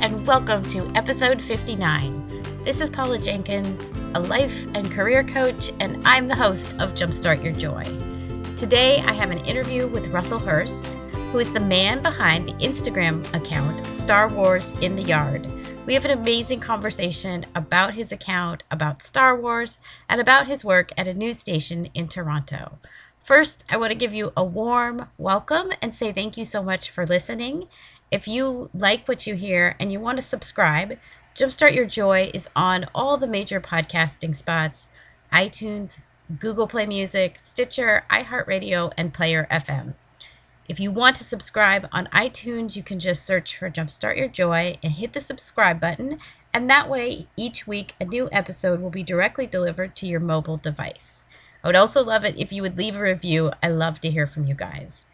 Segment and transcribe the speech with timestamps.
[0.00, 2.64] And welcome to episode 59.
[2.64, 7.44] This is Paula Jenkins, a life and career coach, and I'm the host of Jumpstart
[7.44, 7.84] Your Joy.
[8.56, 10.86] Today, I have an interview with Russell Hurst,
[11.30, 15.46] who is the man behind the Instagram account Star Wars in the Yard.
[15.84, 20.90] We have an amazing conversation about his account, about Star Wars, and about his work
[20.96, 22.78] at a news station in Toronto.
[23.24, 26.90] First, I want to give you a warm welcome and say thank you so much
[26.90, 27.68] for listening.
[28.12, 30.98] If you like what you hear and you want to subscribe,
[31.34, 34.88] Jumpstart Your Joy is on all the major podcasting spots
[35.32, 35.96] iTunes,
[36.38, 39.94] Google Play Music, Stitcher, iHeartRadio, and Player FM.
[40.68, 44.76] If you want to subscribe on iTunes, you can just search for Jumpstart Your Joy
[44.82, 46.20] and hit the subscribe button,
[46.52, 50.58] and that way each week a new episode will be directly delivered to your mobile
[50.58, 51.24] device.
[51.64, 53.52] I would also love it if you would leave a review.
[53.62, 55.06] I love to hear from you guys.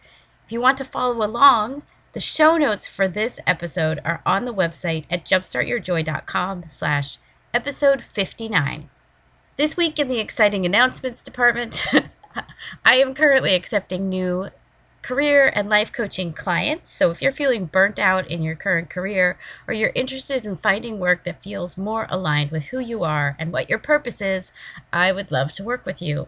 [0.47, 1.83] If you want to follow along,
[2.15, 7.19] the show notes for this episode are on the website at jumpstartyourjoy.com slash
[7.53, 8.89] episode 59.
[9.59, 11.87] This week in the exciting announcements department,
[12.85, 14.49] I am currently accepting new
[15.03, 16.91] career and life coaching clients.
[16.91, 20.99] So if you're feeling burnt out in your current career or you're interested in finding
[20.99, 24.51] work that feels more aligned with who you are and what your purpose is,
[24.93, 26.27] I would love to work with you.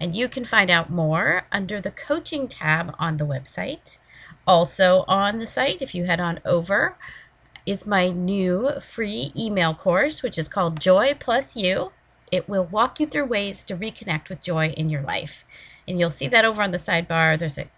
[0.00, 3.98] And you can find out more under the coaching tab on the website.
[4.46, 6.96] Also on the site, if you head on over,
[7.64, 11.92] is my new free email course, which is called Joy Plus You.
[12.30, 15.44] It will walk you through ways to reconnect with joy in your life.
[15.88, 17.38] And you'll see that over on the sidebar.
[17.38, 17.70] There's a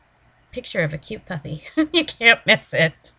[0.51, 1.63] picture of a cute puppy.
[1.93, 3.13] you can't miss it.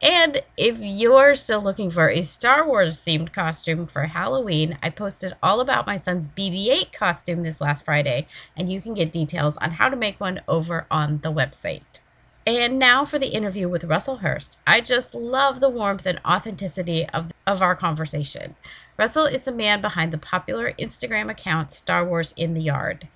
[0.00, 5.34] And if you're still looking for a Star Wars themed costume for Halloween, I posted
[5.42, 8.26] all about my son's BB 8 costume this last Friday,
[8.56, 12.00] and you can get details on how to make one over on the website.
[12.46, 14.58] And now for the interview with Russell Hurst.
[14.66, 18.54] I just love the warmth and authenticity of, of our conversation.
[18.98, 23.08] Russell is the man behind the popular Instagram account Star Wars in the Yard.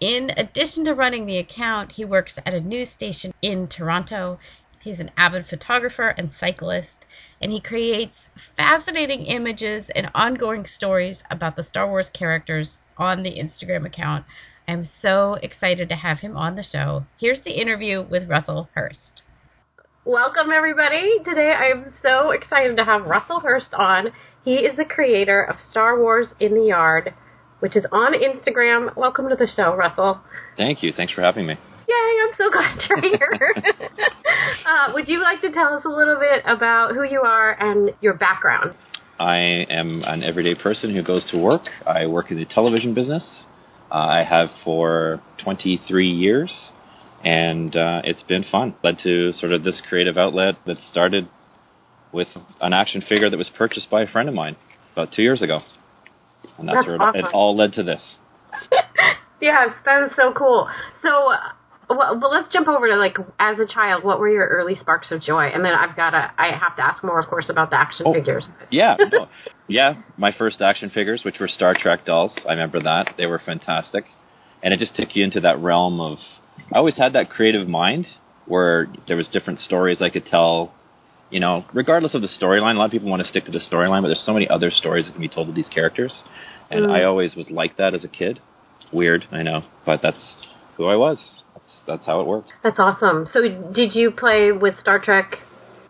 [0.00, 4.40] In addition to running the account, he works at a news station in Toronto.
[4.80, 7.06] He's an avid photographer and cyclist,
[7.40, 13.38] and he creates fascinating images and ongoing stories about the Star Wars characters on the
[13.38, 14.26] Instagram account.
[14.68, 17.04] I'm so excited to have him on the show.
[17.20, 19.22] Here's the interview with Russell Hurst.
[20.04, 21.18] Welcome, everybody.
[21.24, 24.08] Today I'm so excited to have Russell Hurst on.
[24.44, 27.14] He is the creator of Star Wars in the Yard,
[27.60, 28.96] which is on Instagram.
[28.96, 30.20] Welcome to the show, Russell.
[30.56, 30.92] Thank you.
[30.92, 31.54] Thanks for having me.
[31.88, 33.54] Yay, I'm so glad you're here.
[34.66, 37.92] uh, would you like to tell us a little bit about who you are and
[38.00, 38.74] your background?
[39.20, 39.36] I
[39.70, 41.62] am an everyday person who goes to work.
[41.86, 43.46] I work in the television business.
[43.90, 46.70] Uh, I have for 23 years,
[47.24, 48.74] and uh, it's been fun.
[48.82, 51.28] Led to sort of this creative outlet that started
[52.12, 52.28] with
[52.60, 54.56] an action figure that was purchased by a friend of mine
[54.92, 55.60] about two years ago,
[56.58, 57.20] and that's, That's where awesome.
[57.20, 58.02] it all led to this.
[59.40, 60.68] yes, that is so cool.
[61.02, 61.30] So,
[61.88, 64.02] well, but let's jump over to like as a child.
[64.04, 65.44] What were your early sparks of joy?
[65.46, 66.32] And then I've got to.
[66.38, 68.12] I have to ask more, of course, about the action Oh.
[68.12, 68.48] figures.
[68.70, 69.28] Yeah, no,
[69.68, 69.94] yeah.
[70.16, 74.04] My first action figures, which were Star Trek dolls, I remember that they were fantastic,
[74.62, 76.18] and it just took you into that realm of.
[76.74, 78.06] I always had that creative mind
[78.46, 80.72] where there was different stories I could tell.
[81.28, 83.58] You know, regardless of the storyline, a lot of people want to stick to the
[83.58, 86.22] storyline, but there's so many other stories that can be told with these characters,
[86.70, 86.90] and Mm.
[86.92, 88.38] I always was like that as a kid.
[88.92, 90.34] Weird, I know, but that's
[90.76, 91.18] who I was.
[91.86, 92.52] That's how it worked.
[92.62, 93.28] That's awesome.
[93.32, 93.40] So,
[93.72, 95.36] did you play with Star Trek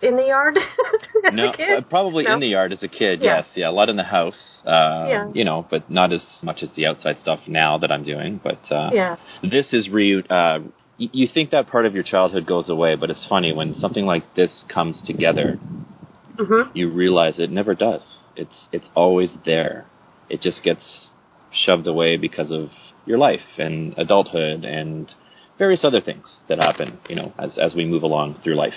[0.02, 0.56] in the yard?
[1.26, 1.78] as No, a kid?
[1.78, 2.34] uh, probably No?
[2.34, 3.20] in the yard as a kid.
[3.22, 3.38] Yeah.
[3.38, 4.60] Yes, yeah, a lot in the house.
[4.64, 5.30] Uh, Yeah.
[5.32, 8.40] You know, but not as much as the outside stuff now that I'm doing.
[8.42, 9.16] But uh, Yeah.
[9.42, 10.22] this is re.
[10.28, 10.58] Uh,
[10.98, 14.34] you think that part of your childhood goes away, but it's funny when something like
[14.34, 15.58] this comes together.
[16.36, 16.70] Mhm.
[16.74, 18.02] You realize it never does.
[18.34, 19.86] It's it's always there.
[20.28, 21.08] It just gets
[21.50, 22.70] shoved away because of
[23.06, 25.12] your life and adulthood and
[25.58, 26.98] various other things that happen.
[27.08, 28.74] You know, as as we move along through life.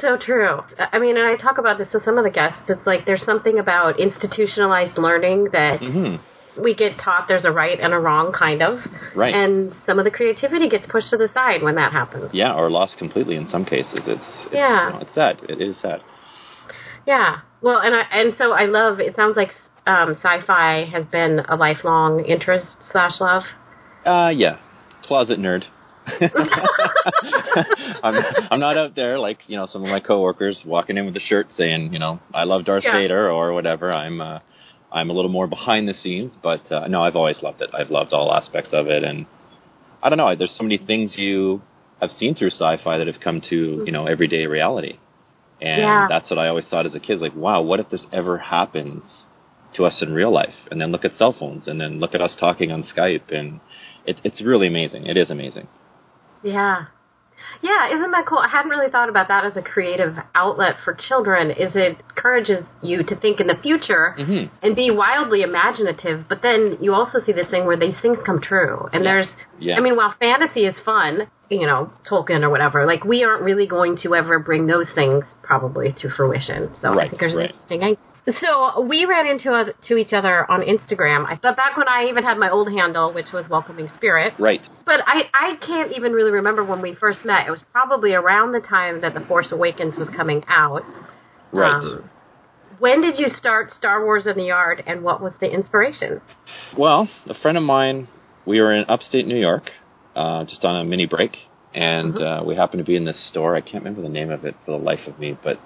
[0.00, 0.60] So true.
[0.78, 2.68] I mean, and I talk about this with some of the guests.
[2.68, 6.16] It's like there's something about institutionalized learning that hmm
[6.60, 8.78] we get taught there's a right and a wrong, kind of.
[9.16, 9.34] Right.
[9.34, 12.28] And some of the creativity gets pushed to the side when that happens.
[12.34, 14.00] Yeah, or lost completely in some cases.
[14.06, 14.88] It's, it's Yeah.
[14.88, 15.40] you know, it's sad.
[15.48, 16.02] It is sad.
[17.06, 17.40] Yeah.
[17.62, 19.00] Well, and I and so I love.
[19.00, 19.48] It sounds like
[19.86, 23.44] um, sci-fi has been a lifelong interest slash love.
[24.04, 24.58] Uh, yeah,
[25.04, 25.64] closet nerd.
[28.02, 28.14] I'm,
[28.50, 31.20] I'm not out there like you know some of my coworkers walking in with a
[31.20, 32.92] shirt saying you know I love Darth Yeah.
[32.92, 33.92] Vader or whatever.
[33.92, 34.40] I'm uh,
[34.92, 37.70] I'm a little more behind the scenes, but uh, no, I've always loved it.
[37.72, 39.26] I've loved all aspects of it, and
[40.02, 40.34] I don't know.
[40.36, 41.62] There's so many things you
[42.00, 44.98] have seen through sci-fi that have come to you know everyday reality,
[45.60, 46.06] and Yeah.
[46.08, 47.20] that's what I always thought as a kid.
[47.20, 49.04] Like, wow, what if this ever happens
[49.74, 50.54] to us in real life?
[50.70, 53.60] And then look at cell phones, and then look at us talking on Skype, and
[54.06, 55.06] it, it's really amazing.
[55.06, 55.68] It is amazing.
[56.42, 56.86] Yeah.
[57.60, 58.38] Yeah, isn't that cool?
[58.38, 61.50] I hadn't really thought about that as a creative outlet for children.
[61.50, 64.48] Is it encourages you to think in the future Mhm.
[64.62, 68.40] and be wildly imaginative, but then you also see this thing where these things come
[68.40, 68.88] true.
[68.92, 69.28] And there's
[69.58, 69.76] Yeah.
[69.76, 73.66] I mean, while fantasy is fun, you know, Tolkien or whatever, like we aren't really
[73.66, 76.70] going to ever bring those things probably to fruition.
[76.80, 77.44] So I think there's right.
[77.46, 78.02] an interesting angle.
[78.24, 81.26] So we ran into to each other on Instagram.
[81.26, 84.34] I thought back when I even had my old handle, which was Welcoming Spirit.
[84.38, 84.60] Right.
[84.86, 87.48] But I, I can't even really remember when we first met.
[87.48, 90.82] It was probably around the time that The Force Awakens was coming out.
[91.52, 91.74] Right.
[91.74, 92.10] Um,
[92.78, 96.20] when did you start Star Wars in the Yard, and what was the inspiration?
[96.76, 98.08] Well, a friend of mine,
[98.46, 99.70] we were in upstate New York,
[100.16, 101.36] uh, just on a mini break,
[101.74, 103.54] and uh, we happened to be in this store.
[103.54, 105.58] I can't remember the name of it for the life of me, but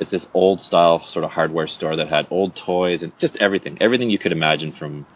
[0.00, 3.76] it's this old style sort of hardware store that had old toys and just everything,
[3.80, 5.06] everything you could imagine from,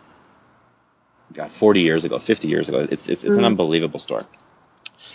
[1.35, 2.81] God, 40 years ago, 50 years ago.
[2.81, 3.47] It's it's, it's an Mhm.
[3.47, 4.25] unbelievable store.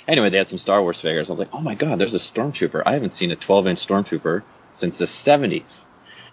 [0.07, 1.30] Anyway, they had some Star Wars figures.
[1.30, 2.81] I was like, oh my God, there's a stormtrooper.
[2.86, 4.44] I haven't seen a 12 inch stormtrooper
[4.80, 5.63] since the 70s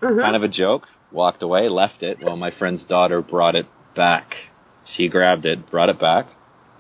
[0.03, 0.21] Mhm.
[0.21, 0.89] kind of a joke.
[1.13, 2.19] Walked away, left it.
[2.23, 4.37] Well, my friend's daughter brought it back.
[4.85, 6.27] She grabbed it, brought it back.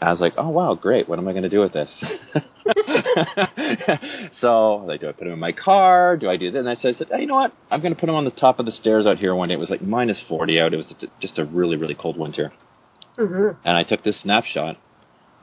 [0.00, 1.08] I was like, "Oh wow, great!
[1.08, 1.88] What am I going to do with this?"
[4.40, 6.16] so, like, do I put him in my car?
[6.16, 6.58] Do I do that?
[6.58, 7.52] And I said, I said, hey, "You know what?
[7.70, 9.54] I'm going to put him on the top of the stairs out here one day.
[9.54, 10.74] It was like minus 40 out.
[10.74, 12.52] It was just a really, really cold winter.
[13.18, 13.56] Mhm.
[13.64, 14.76] And I took this snapshot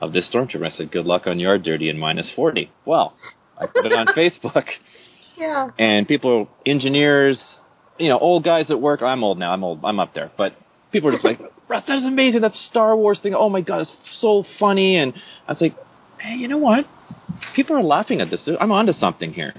[0.00, 0.66] of this stormtrooper.
[0.66, 3.14] I said, "Good luck on your dirty and minus 40." Well,
[3.58, 4.66] I put it on Facebook
[5.36, 5.68] Yeah.
[5.78, 7.38] and people, engineers,
[7.98, 9.02] you know, old guys at work.
[9.02, 9.52] I'm old now.
[9.52, 9.80] I'm old.
[9.84, 10.30] I'm up there.
[10.36, 10.52] But
[10.92, 12.42] people are just like, Russ, that is amazing.
[12.42, 13.34] That Star Wars thing.
[13.34, 14.96] Oh my god, it's so funny.
[14.96, 15.14] And
[15.48, 15.74] I was like,
[16.18, 16.86] hey, you know what?
[17.56, 18.48] People are laughing at this.
[18.60, 19.54] I'm onto something here.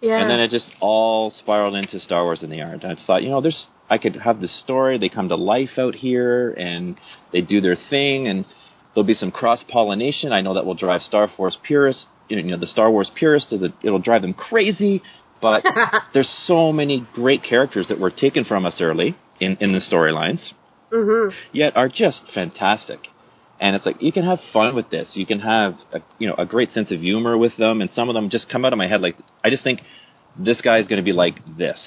[0.00, 0.20] Yeah.
[0.20, 2.84] And then it just all spiraled into Star Wars in the Yard.
[2.84, 4.98] I just thought, you know, there's I could have this story.
[4.98, 6.96] They come to life out here, and
[7.32, 8.44] they do their thing, and
[8.94, 10.32] there'll be some cross pollination.
[10.32, 13.52] I know that will drive Star Wars purists, you know, the Star Wars purists.
[13.52, 15.02] It'll it'll drive them crazy.
[15.40, 15.64] But
[16.14, 20.52] there's so many great characters that were taken from us early in in the storylines,
[20.92, 21.32] mhm.
[21.52, 23.00] yet are just fantastic.
[23.60, 25.10] And it's like you can have fun with this.
[25.14, 28.08] You can have a, you know a great sense of humor with them, and some
[28.08, 29.80] of them just come out of my head like I just think
[30.38, 31.78] this guy's going to be like this.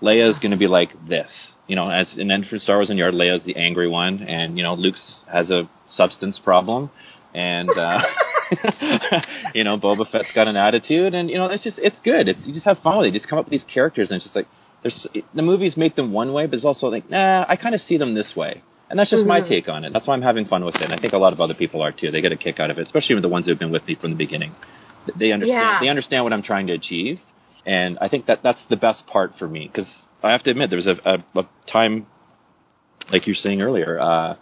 [0.00, 1.30] Leia's going to be like this.
[1.66, 4.56] You know, as and then for Star Wars in Yard, Leia's the angry one, and
[4.56, 6.90] you know Luke's has a substance problem,
[7.34, 7.98] and uh,
[9.54, 12.28] you know Boba Fett's got an attitude, and you know it's just it's good.
[12.28, 13.14] It's you just have fun with it.
[13.14, 14.48] You just come up with these characters, and it's just like
[14.82, 17.80] there's the movies make them one way, but it's also like nah, I kind of
[17.82, 18.62] see them this way.
[18.88, 19.48] And that's just my Mhm.
[19.48, 19.92] take on it.
[19.92, 20.82] That's why I'm having fun with it.
[20.82, 22.10] And I think a lot of other people are too.
[22.10, 23.94] They get a kick out of it, especially with the ones who've been with me
[23.94, 24.52] from the beginning.
[25.16, 25.60] They understand.
[25.68, 25.78] Yeah.
[25.80, 27.20] They understand what I'm trying to achieve,
[27.64, 29.70] and I think that that's the best part for me.
[29.72, 29.88] Because
[30.24, 32.06] I have to admit, there was a, a, a time,
[33.12, 34.38] like you were saying earlier, uh, a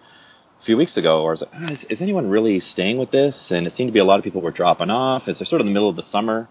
[0.64, 3.36] few weeks ago, where I was like, ah, is, is anyone really staying with this?
[3.50, 5.28] And it seemed to be a lot of people were dropping off.
[5.28, 6.48] It's sort of the middle of the summer,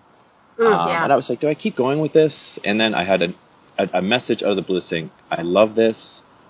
[0.60, 1.04] Mm, um, yeah.
[1.04, 2.34] and I was like, do I keep going with this?
[2.64, 3.28] And then I had a,
[3.78, 5.98] a, a message out of the blue saying, I love this.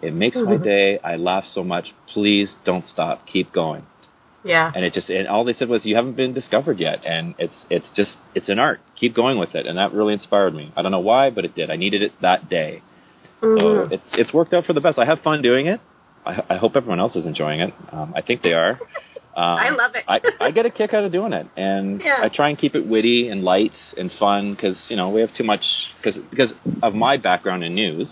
[0.01, 0.63] It makes my Mhm.
[0.63, 0.99] day.
[1.03, 1.93] I laugh so much.
[2.13, 3.25] Please don't stop.
[3.25, 3.83] Keep going.
[4.43, 4.71] yeah.
[4.73, 6.99] And it just and all they said was, you haven't been discovered yet.
[7.05, 8.79] And it's it's just it's an art.
[8.95, 9.65] Keep going with it.
[9.65, 10.71] And that really inspired me.
[10.77, 11.69] I don't know why, but it did.
[11.71, 12.81] I needed it that day.
[13.41, 13.91] So Mhm.
[13.91, 14.97] it's it's worked out for the best.
[14.99, 15.81] I have fun doing it.
[16.25, 17.73] I, I hope everyone else is enjoying it.
[17.91, 18.79] Um, I think they are.
[19.37, 20.03] Um, I love it.
[20.07, 22.19] I, I get a kick out of doing it, and Yeah.
[22.23, 25.33] I try and keep it witty and light and fun because you know we have
[25.35, 25.61] too much
[25.97, 28.09] because because of my background in news.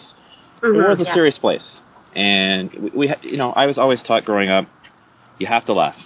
[0.62, 1.80] The Mhm, world's a serious place,
[2.16, 4.68] and we, we ha- you know I was always taught growing up,
[5.40, 5.98] you have to laugh.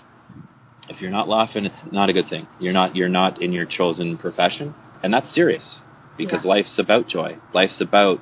[0.89, 2.47] If you're not laughing, it's not a good thing.
[2.59, 4.73] You're not you're not in your chosen profession,
[5.03, 5.81] and that's serious
[6.17, 6.49] because Yeah.
[6.49, 7.37] life's about joy.
[7.53, 8.21] Life's about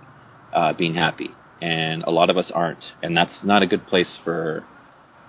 [0.51, 4.17] uh, being happy, and a lot of us aren't, and that's not a good place
[4.23, 4.63] for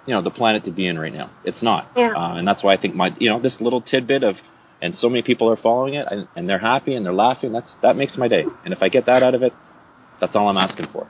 [0.09, 1.31] you know the planet to be in right now.
[1.45, 2.12] It's not, Yeah.
[2.17, 4.37] uh, and that's why I think my you know this little tidbit of
[4.81, 7.53] and so many people are following it and, and they're happy and they're laughing.
[7.53, 9.53] That's that makes my day, and if I get that out of it,
[10.21, 11.07] that's all I'm asking for.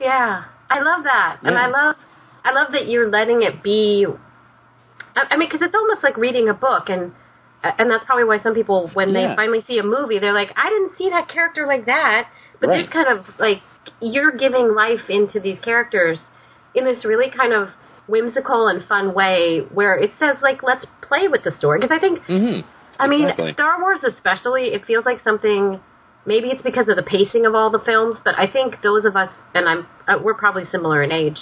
[0.00, 1.96] Yeah, I love that, and I love,
[2.44, 4.06] I love that you're letting it be.
[5.16, 7.12] I I mean, because it's almost like reading a book, and
[7.62, 9.28] and that's probably why some people, when Yeah.
[9.28, 12.28] they finally see a movie, they're like, I didn't see that character like that.
[12.58, 12.82] But Right.
[12.84, 13.60] this kind of like
[14.00, 16.20] you're giving life into these characters
[16.74, 17.68] in this really kind of
[18.10, 21.78] whimsical and fun way, where it says like, let's play with the story.
[21.80, 22.68] Because I think Mm-hmm.
[23.02, 23.52] I mean, Exactly.
[23.54, 25.80] Star Wars especially, it feels like something.
[26.26, 29.16] Maybe it's because of the pacing of all the films, but I think those of
[29.16, 31.38] us, and I'm, uh, we're probably similar in age,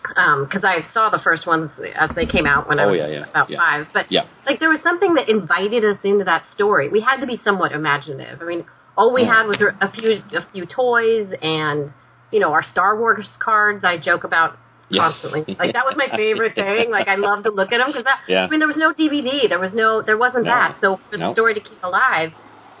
[0.00, 3.08] because I saw the first ones as they came out when I Oh, was yeah,
[3.08, 3.58] yeah, about yeah.
[3.58, 3.86] five.
[3.92, 4.24] But Yeah.
[4.46, 6.88] like there was something that invited us into that story.
[6.88, 8.40] We had to be somewhat imaginative.
[8.40, 8.64] I mean,
[8.96, 9.34] all we Yeah.
[9.42, 11.92] had was a few a few toys and
[12.30, 13.82] you know our Star Wars cards.
[13.84, 14.56] I joke about
[14.90, 15.00] Yes.
[15.12, 15.56] constantly.
[15.58, 16.90] Like that was my favorite thing.
[16.90, 18.44] Like I love to look at them because Yeah.
[18.44, 19.48] I mean there was no DVD.
[19.48, 20.50] There was no there wasn't No.
[20.50, 20.76] that.
[20.80, 22.32] So for the story to keep alive,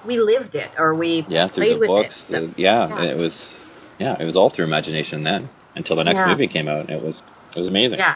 [0.06, 2.14] we lived it or we Yeah, through played the with books.
[2.28, 2.32] it.
[2.32, 3.10] the- yeah, Yeah.
[3.12, 3.32] it was.
[3.98, 6.26] Yeah, it was all through imagination then until the next Yeah.
[6.26, 6.90] movie came out.
[6.90, 7.14] It was
[7.54, 7.98] it was amazing.
[7.98, 8.14] Yeah.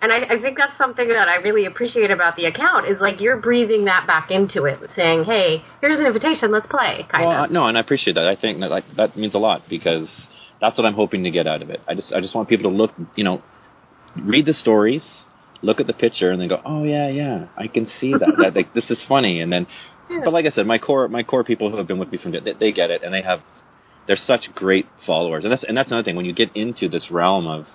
[0.00, 3.18] And I, I think that's something that I really appreciate about the account is like
[3.20, 7.44] you're breathing that back into it, saying, "Hey, here's an invitation, let's play." Kind well,
[7.44, 7.50] of.
[7.50, 8.28] no, and I appreciate that.
[8.28, 10.06] I think that like, that means a lot because
[10.60, 11.80] that's what I'm hoping to get out of it.
[11.88, 13.42] I just I just want people to look, you know,
[14.16, 15.04] read the stories,
[15.62, 18.28] look at the picture, and then go, oh yeah, yeah, I can see that.
[18.38, 19.66] that like this is funny, and then.
[20.08, 20.20] Yeah.
[20.24, 22.30] But like I said, my core my core people who have been with me from
[22.30, 23.40] they, they get it, and they have
[24.06, 27.08] they're such great followers, and that's and that's another thing when you get into this
[27.10, 27.66] realm of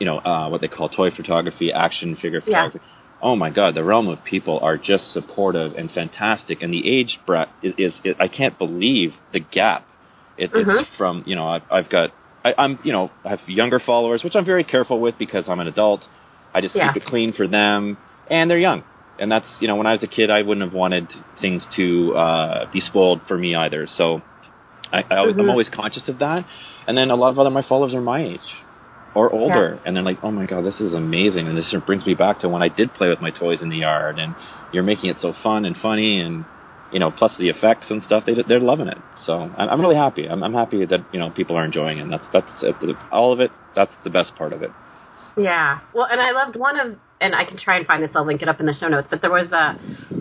[0.00, 2.70] you know uh, what they call toy photography, action figure Yeah.
[2.70, 2.80] photography.
[3.22, 7.20] Oh my God, the realm of people are just supportive and fantastic, and the age
[7.24, 9.86] brat is, is, is I can't believe the gap.
[10.40, 10.80] It, Mhm.
[10.80, 12.12] It's from you know I've, I've got
[12.44, 15.60] I, I'm you know I have younger followers, which I'm very careful with because I'm
[15.60, 16.02] an adult.
[16.54, 16.92] I just Yeah.
[16.92, 18.82] keep it clean for them, and they're young,
[19.18, 22.14] and that's you know when I was a kid I wouldn't have wanted things to
[22.16, 23.86] uh, be spoiled for me either.
[23.86, 24.22] So
[24.92, 26.46] I, I always, I'm always conscious of that.
[26.86, 28.48] And then a lot of other my followers are my age
[29.14, 32.14] or older, and they're like, "Oh my god, this is amazing!" And this brings me
[32.14, 34.34] back to when I did play with my toys in the yard, and
[34.72, 36.46] you're making it so fun and funny, and
[36.92, 38.24] you know, plus the effects and stuff.
[38.26, 38.98] They they're loving it.
[39.26, 40.26] So I'm, really happy.
[40.26, 42.02] I'm, I'm happy that you know people are enjoying it.
[42.02, 42.50] And that's that's
[43.12, 43.50] all of it.
[43.74, 44.70] That's the best part of it.
[45.36, 45.78] Yeah.
[45.94, 48.10] Well, and I loved one of, and I can try and find this.
[48.14, 49.08] I'll link it up in the show notes.
[49.10, 49.74] But there was a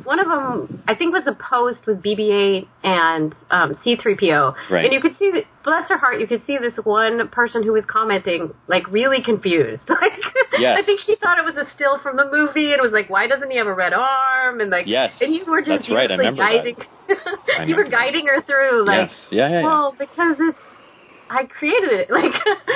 [0.03, 0.83] one of them.
[0.87, 4.85] I think was a post with BB-8 and um, C-3PO, Right.
[4.85, 7.73] and you could see, that, bless her heart, you could see this one person who
[7.73, 9.83] was commenting like really confused.
[9.89, 10.13] Like,
[10.57, 10.77] Yes.
[10.81, 13.27] I think she thought it was a still from the movie, and was like, why
[13.27, 14.59] doesn't he have a red arm?
[14.59, 15.11] And like, Yes.
[15.21, 16.51] and you were just That's right, I remember that.
[16.51, 16.75] guiding.
[17.09, 17.91] I you were remember that.
[17.91, 19.17] guiding her through, like, yes.
[19.31, 19.47] Yeah.
[19.49, 19.59] Yeah.
[19.59, 19.63] yeah.
[19.63, 20.57] well, because it's
[21.29, 22.09] I created it.
[22.19, 22.33] Like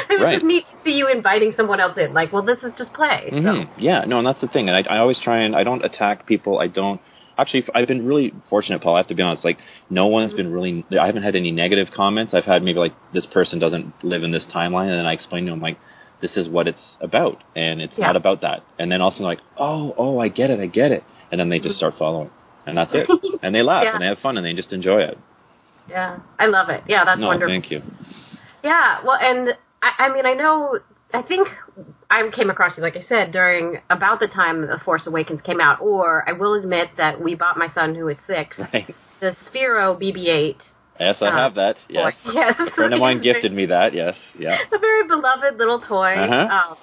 [0.10, 0.34] it was Right.
[0.36, 2.14] just neat to see you inviting someone else in.
[2.14, 3.30] Like, well, this is just play.
[3.32, 3.38] So.
[3.42, 4.70] hmm Yeah, no, and that's the thing.
[4.70, 6.60] And I, I always try and I don't attack people.
[6.60, 7.02] I don't
[7.38, 7.66] actually.
[7.74, 8.96] I've been really fortunate, Paul.
[8.96, 9.44] I have to be honest.
[9.44, 9.58] Like,
[9.90, 10.86] no one's been really.
[11.00, 12.34] I haven't had any negative comments.
[12.34, 15.46] I've had maybe like this person doesn't live in this timeline, and then I explain
[15.46, 15.78] to them like,
[16.22, 18.08] this is what it's about, and it's Yeah.
[18.08, 18.64] not about that.
[18.78, 21.60] And then also like, oh, oh, I get it, I get it, and then they
[21.60, 22.30] just start following,
[22.68, 23.10] and that's it.
[23.42, 23.94] and they laugh Yeah.
[23.94, 25.18] and they have fun and they just enjoy it.
[25.90, 26.84] Yeah, I love it.
[26.88, 27.52] Yeah, that's no, wonderful.
[27.52, 27.82] thank you.
[28.64, 29.50] Yeah, well, and
[29.82, 30.80] I, I mean, I know.
[31.14, 31.48] I think
[32.10, 35.60] I came across you, like I said, during about the time The Force Awakens came
[35.62, 35.80] out.
[35.82, 38.96] Or I will admit that we bought my son, who is six, Right.
[39.20, 40.56] the Sphero BB-8.
[41.00, 41.76] Yes, I Uh, have that.
[41.90, 42.14] Yes.
[42.24, 42.32] toy.
[42.34, 43.94] Yes, A friend of mine gifted me that.
[43.94, 44.16] Yes.
[44.40, 44.58] Yeah.
[44.72, 46.14] a very beloved little toy.
[46.16, 46.72] Uh-huh.
[46.72, 46.78] Um,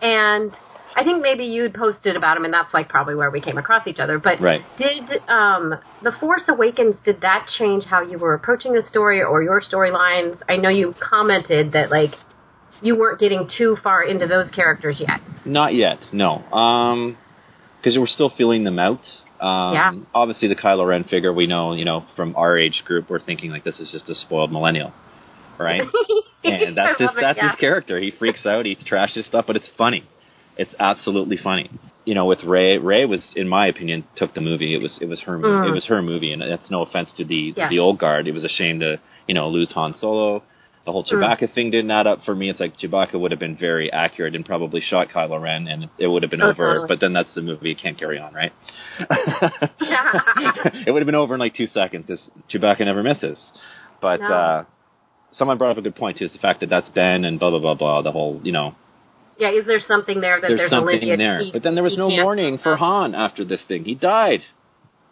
[0.00, 0.52] and
[0.98, 3.86] I think maybe you'd posted about him, and that's like probably where we came across
[3.86, 4.18] each other.
[4.18, 4.62] But Right.
[4.78, 9.40] did um, the Force Awakens did that change how you were approaching the story or
[9.40, 10.40] your storylines?
[10.48, 12.14] I know you commented that like
[12.82, 15.20] you weren't getting too far into those characters yet.
[15.44, 16.42] Not yet, no.
[16.52, 17.16] Um,
[17.80, 19.02] because we're still feeling them out.
[19.40, 19.92] Um, Yeah.
[20.12, 23.52] Obviously, the Kylo Ren figure we know, you know, from our age group, we're thinking
[23.52, 24.92] like this is just a spoiled millennial,
[25.58, 25.82] right?
[26.44, 27.50] and that's I his it, that's yeah.
[27.50, 28.00] his character.
[28.00, 30.02] He freaks out, he trashes stuff, but it's funny.
[30.58, 31.70] It's absolutely funny.
[32.04, 34.74] You know, with Rey, Rey was, in my opinion, took the movie.
[34.74, 35.68] It was it was her Mm.
[35.68, 37.70] it was her movie, and that's no offense to the Yes.
[37.70, 38.26] the old guard.
[38.26, 38.98] It was a shame to
[39.28, 40.42] you know lose Han Solo.
[40.84, 41.10] The whole Mm.
[41.20, 42.48] Chewbacca thing didn't add up for me.
[42.48, 46.06] It's like Chewbacca would have been very accurate and probably shot Kylo Ren, and it
[46.06, 46.66] would have been Oh, over.
[46.66, 46.88] totally.
[46.88, 48.52] But then that's the movie; it can't carry on, right?
[50.86, 53.38] it would have been over in like two seconds because Chewbacca never misses.
[54.00, 54.26] But No.
[54.32, 54.64] uh,
[55.32, 57.50] someone brought up a good point too: is the fact that that's Ben and blah
[57.50, 58.02] blah blah blah.
[58.02, 58.74] The whole, you know,
[59.38, 61.38] yeah, is there something there that there's, there's, something there.
[61.40, 63.84] he- but then there was no mourning for Han after this thing.
[63.84, 64.40] He died.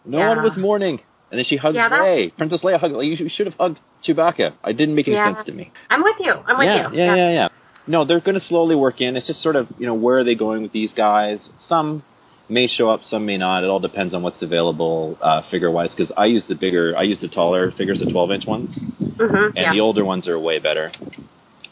[0.04, 0.28] No Yeah.
[0.28, 1.00] one was mourning.
[1.30, 2.30] And then she hugged Yeah, Rey.
[2.36, 2.94] Princess Leia hugged.
[2.94, 4.52] Like, you should have hugged Chewbacca.
[4.62, 5.34] I didn't make any Yeah.
[5.34, 5.72] sense to me.
[5.90, 6.32] I'm with you.
[6.32, 6.96] I'm with yeah, you.
[6.98, 7.46] yeah, yeah, yeah.
[7.88, 9.16] No, they're going to slowly work in.
[9.16, 11.38] It's just sort of, you know, where are they going with these guys?
[11.68, 12.02] Some
[12.48, 13.64] may show up, some may not.
[13.64, 15.92] It all depends on what's available uh, figure wise.
[15.96, 19.48] Because I use the bigger, I use the taller figures, the 12 inch ones, hmm
[19.56, 20.92] and the older ones are way better.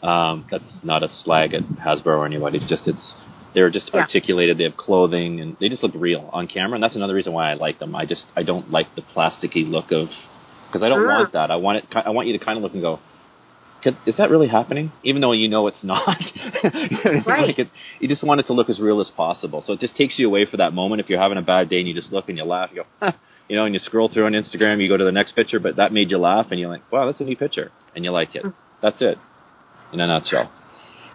[0.03, 2.57] Um, that's not a slag at Hasbro or anybody.
[2.59, 3.13] It's just it's
[3.53, 4.01] They're just Yeah.
[4.01, 4.57] articulated.
[4.57, 6.75] They have clothing, and they just look real on camera.
[6.75, 7.95] And that's another reason why I like them.
[7.95, 10.09] I just I don't like the plasticky look of
[10.67, 11.07] because I don't Mm.
[11.07, 11.51] want that.
[11.51, 11.85] I want it.
[11.95, 12.99] I want you to kind of look and go.
[14.07, 14.91] Is that really happening?
[15.03, 16.19] Even though you know it's not.
[16.25, 17.23] You know what I mean?
[17.27, 17.47] Right.
[17.47, 19.63] Like it, you just want it to look as real as possible.
[19.65, 21.01] So it just takes you away for that moment.
[21.01, 22.87] If you're having a bad day and you just look and you laugh, you go,
[22.99, 23.11] huh,
[23.47, 25.75] you know, and you scroll through on Instagram, you go to the next picture, but
[25.75, 28.33] that made you laugh, and you're like, wow, that's a neat picture, and you like
[28.35, 28.43] it.
[28.43, 28.53] Mm.
[28.81, 29.17] That's it,
[29.93, 30.51] in a nutshell.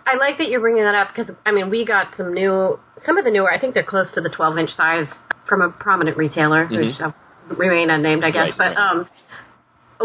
[0.07, 3.19] I like that you're bringing that up because I mean we got some new, some
[3.19, 3.53] of the newer.
[3.53, 5.07] I think they're close to the 12 inch size
[5.49, 6.97] from a prominent retailer who Mhm.
[6.97, 7.15] shall
[7.49, 8.57] remain unnamed, I guess.
[8.59, 8.91] Right, but right.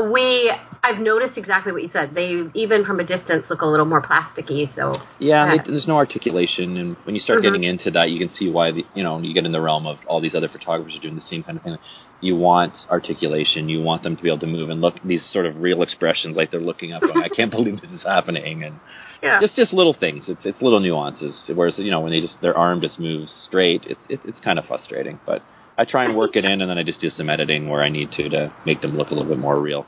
[0.06, 0.52] um, we,
[0.86, 2.14] I've noticed exactly what you said.
[2.14, 4.74] They even from a distance look a little more plasticky.
[4.76, 7.44] So Yeah, they- there's no articulation, and when you start Mhm.
[7.44, 9.88] getting into that, you can see why the, you know you get in the realm
[9.88, 11.78] of all these other photographers are doing the same kind of thing.
[12.22, 15.48] You want articulation, you want them to be able to move and look these sort
[15.48, 18.80] of real expressions, like they're looking up, going, "I can't believe this is happening," and
[19.24, 20.30] yeah, just just little things.
[20.30, 21.50] It's it's little nuances.
[21.54, 24.60] Whereas you know when they just their arm just moves straight, it's it, it's kind
[24.60, 25.20] of frustrating.
[25.26, 25.42] But
[25.78, 27.90] I try and work it in, and then I just do some editing where I
[27.90, 29.86] need to to make them look a little bit more real.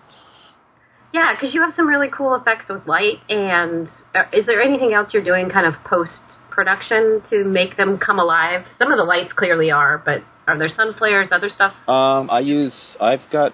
[1.13, 3.19] Yeah, because you have some really cool effects with light.
[3.29, 6.11] And uh, is there anything else you're doing, kind of post
[6.49, 8.65] production, to make them come alive?
[8.77, 11.73] Some of the lights clearly are, but are there sun flares, other stuff?
[11.87, 13.53] Um, I use I've got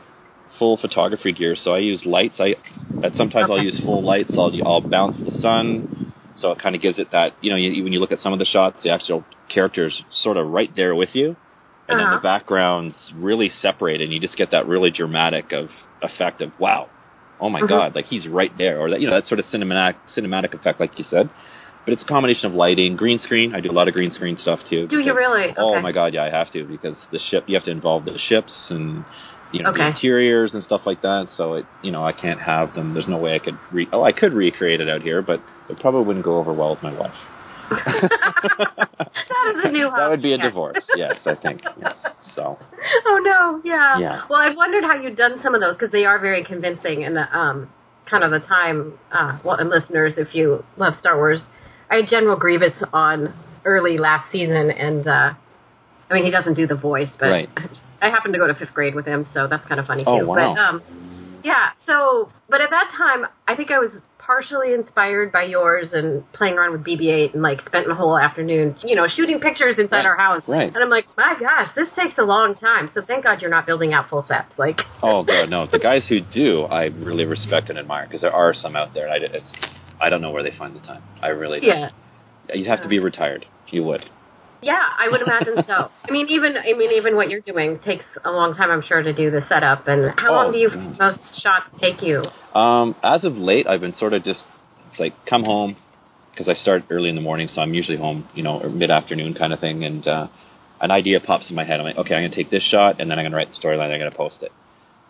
[0.59, 2.35] full photography gear, so I use lights.
[2.39, 2.55] I
[3.03, 4.29] at sometimes I'll use full lights.
[4.37, 5.85] I'll I'll bounce the sun,
[6.35, 8.33] so it kind of gives it that you know you, when you look at some
[8.33, 11.35] of the shots, the actual characters sort of right there with you,
[11.89, 12.17] and then Uh-huh.
[12.17, 15.69] the background's really separated, and you just get that really dramatic of
[16.01, 16.89] effect of wow,
[17.43, 17.67] oh my Mhm.
[17.67, 20.79] god, like he's right there, or that you know that sort of cinematic cinematic effect,
[20.79, 21.29] like you said.
[21.85, 23.53] But it's a combination of lighting, green screen.
[23.53, 24.87] I do a lot of green screen stuff too.
[24.87, 25.53] Do you really?
[25.57, 28.17] Oh my god, yeah, I have to because the ship you have to involve the
[28.17, 29.05] ships and
[29.51, 31.27] you know the interiors and stuff like that.
[31.35, 32.93] So it you know I can't have them.
[32.93, 35.79] There's no way I could re- oh I could recreate it out here, but it
[35.81, 37.19] probably wouldn't go over well with my wife.
[37.85, 40.83] that is a new that would be a divorce.
[40.95, 41.61] Yes, I think.
[41.81, 41.95] Yes.
[42.35, 42.57] So
[43.05, 43.99] Oh no, yeah.
[43.99, 44.25] Yeah.
[44.29, 47.15] Well, I've wondered how you've done some of those because they are very convincing and
[47.15, 47.69] the um
[48.09, 48.97] kind of the time.
[49.11, 51.41] Uh, well, and listeners, if you love Star Wars,
[51.89, 53.33] I had General Grievous on
[53.65, 55.33] early last season, and uh
[56.09, 57.49] I mean he doesn't do the voice, but Right.
[58.01, 60.19] I happened to go to fifth grade with him, so that's kind of funny Oh,
[60.19, 60.25] too.
[60.27, 60.53] wow.
[60.53, 60.83] But um,
[61.43, 61.69] yeah.
[61.85, 66.57] So, but at that time, I think I was partially inspired by yours and playing
[66.57, 70.05] around with BB-8 and like spent the whole afternoon, you know, shooting pictures inside Right,
[70.05, 70.41] our house.
[70.47, 70.73] right.
[70.73, 72.89] And I'm like, my gosh, this takes a long time.
[72.93, 74.57] So thank God you're not building out full sets.
[74.57, 78.31] Like, oh god no, the guys who do I really respect and admire because there
[78.31, 79.07] are some out there.
[79.07, 79.45] And I it's,
[79.99, 81.03] I don't know where they find the time.
[81.21, 81.69] I really don't.
[81.69, 81.89] yeah.
[82.53, 83.45] You'd have to be retired.
[83.67, 84.05] You would.
[84.63, 85.89] Yeah, I would imagine so.
[86.07, 89.01] I mean, even I mean, even what you're doing takes a long time, I'm sure,
[89.01, 89.87] to do the setup.
[89.87, 92.23] And how Oh, long do you most shots take you?
[92.57, 94.41] Um, as of late, I've been sort of just
[94.89, 95.75] it's like come home
[96.31, 98.89] because I start early in the morning, so I'm usually home, you know, or mid
[98.89, 100.27] afternoon kind of thing, and uh,
[100.81, 101.79] an idea pops in my head.
[101.79, 103.91] I'm like, okay, I'm gonna take this shot, and then I'm gonna write the storyline.
[103.91, 104.51] I'm gonna post it.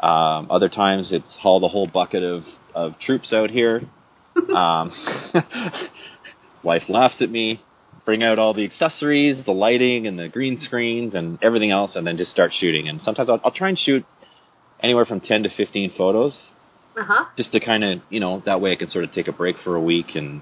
[0.04, 3.82] Um, other times, it's haul the whole bucket of of troops out here.
[4.56, 4.92] um,
[6.64, 7.62] wife laughs at me.
[8.06, 12.06] Bring out all the accessories, the lighting, and the green screens, and everything else, and
[12.06, 12.90] then just start shooting.
[12.90, 14.06] And sometimes I'll, I'll try and shoot
[14.82, 16.36] anywhere from 10 to 15 photos
[16.98, 17.26] Uh huh.
[17.38, 19.56] just to kind of you know that way I can sort of take a break
[19.64, 20.42] for a week and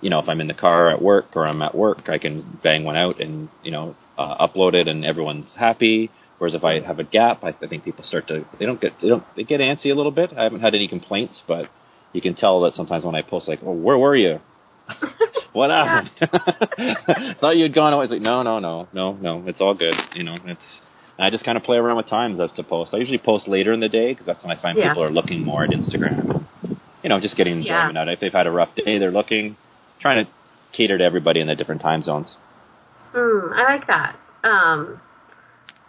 [0.00, 2.58] you know if I'm in the car at work or I'm at work I can
[2.64, 6.10] bang one out and you know uh, upload it and everyone's happy.
[6.38, 8.92] Whereas if I have a gap, I, I think people start to they don't get
[9.00, 10.32] they don't they get antsy a little bit.
[10.36, 11.66] I haven't had any complaints, but
[12.12, 14.40] you can tell that sometimes when I post like, "Oh, where were you?
[15.58, 16.10] what happened?
[17.40, 19.44] Thought you'd gone away." It's like, no, no, no, no, no.
[19.46, 19.94] It's all good.
[20.14, 20.62] You know, it's.
[21.20, 22.94] I just kind of play around with times as to post.
[22.94, 24.90] I usually post later in the day because that's when I find Yeah.
[24.90, 26.44] people are looking more at Instagram.
[27.02, 27.74] You know, just getting Yeah.
[27.88, 28.08] enjoyment out.
[28.08, 29.56] If they've had a rough day, they're looking,
[30.00, 30.30] trying to
[30.72, 32.36] cater to everybody in the different time zones.
[33.12, 34.14] Hmm, I like that.
[34.44, 35.00] Um,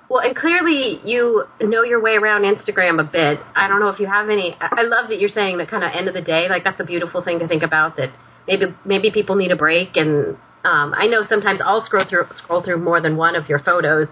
[0.10, 3.40] well, and clearly you know your way around Instagram a bit.
[3.56, 4.56] I don't know if you have any.
[4.60, 6.50] I I love that you're saying that kind of end of the day.
[6.50, 7.98] Like that's a beautiful thing to think about.
[7.98, 8.10] That
[8.48, 12.62] maybe maybe people need a break, and um, I know sometimes I'll scroll through scroll
[12.64, 14.08] through more than one of your photos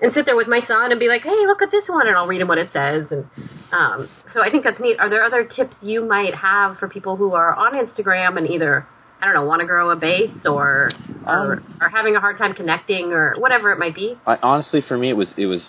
[0.00, 2.16] and sit there with my son and be like, "Hey, look at this one," and
[2.16, 3.06] I'll read him what it says.
[3.10, 3.28] And
[3.72, 4.98] um, so I think that's neat.
[4.98, 8.86] Are there other tips you might have for people who are on Instagram and either
[9.20, 10.90] I don't know want to grow a base or
[11.26, 14.18] or, Um, are having a hard time connecting or whatever it might be?
[14.26, 15.62] I, honestly, for me, it was it was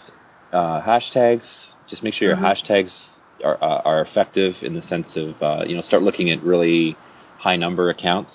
[0.52, 1.44] uh, hashtags.
[1.88, 2.44] Just make sure your Mhm.
[2.44, 2.92] hashtags
[3.44, 6.98] are uh, are effective in the sense of uh, you know start looking at really
[7.46, 8.34] high number accounts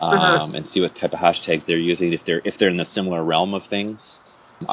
[0.00, 0.56] um, Uh-huh.
[0.56, 3.22] and see what type of hashtags they're using if they're if they're in the similar
[3.32, 3.98] realm of things.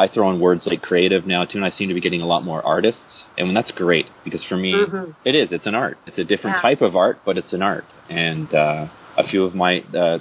[0.04, 2.32] I throw in words like creative now too, and I seem to be getting a
[2.34, 5.16] lot more artists, and that's great because for me, Mhm.
[5.30, 5.48] it is.
[5.52, 5.98] It's an art.
[6.08, 6.62] It's a different Yeah.
[6.68, 7.86] type of art, but it's an art.
[8.10, 10.20] And uh, a few of my uh,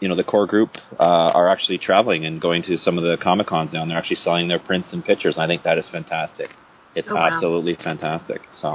[0.00, 0.70] you know the core group
[1.06, 3.98] uh, are actually traveling and going to some of the comic cons now, and they're
[4.02, 5.34] actually selling their prints and pictures.
[5.36, 6.50] And I think that is fantastic.
[6.94, 7.26] It's Oh, wow.
[7.28, 8.40] absolutely fantastic.
[8.62, 8.68] So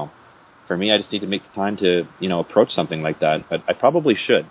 [0.67, 3.19] for me, I just need to make the time to you know approach something like
[3.21, 3.45] that.
[3.49, 4.45] But I probably should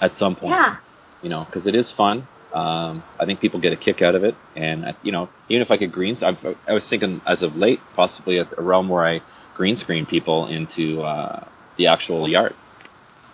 [0.00, 0.52] at some point.
[0.54, 0.76] Yeah.
[1.22, 2.26] You know, because it is fun.
[2.52, 5.62] Um, I think people get a kick out of it, and I- you know, even
[5.62, 6.36] if I could green, I,
[6.68, 9.20] I was thinking as of late, possibly a, a realm where I
[9.54, 11.44] green screen people into uh,
[11.76, 12.54] the actual yard.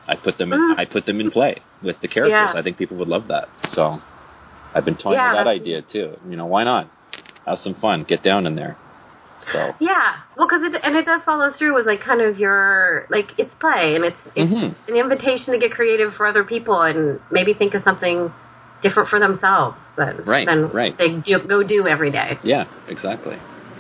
[0.08, 0.78] I put them, in, Mm.
[0.78, 2.50] I put them in play with the characters.
[2.54, 2.58] Yeah.
[2.58, 3.48] I think people would love that.
[3.74, 3.98] So,
[4.74, 6.16] I've been toying Yeah, with that idea too.
[6.28, 6.88] You know, why not?
[7.46, 8.04] Have some fun.
[8.08, 8.76] Get down in there.
[9.52, 13.06] So, Yeah, well, because it and it does follow through with like kind of your
[13.10, 14.74] like it's play and it's it's Mhm.
[14.88, 18.32] an invitation to get creative for other people and maybe think of something
[18.82, 20.96] different for themselves than Right, than right.
[20.96, 22.38] they do, go do every day.
[22.42, 23.36] yeah, exactly.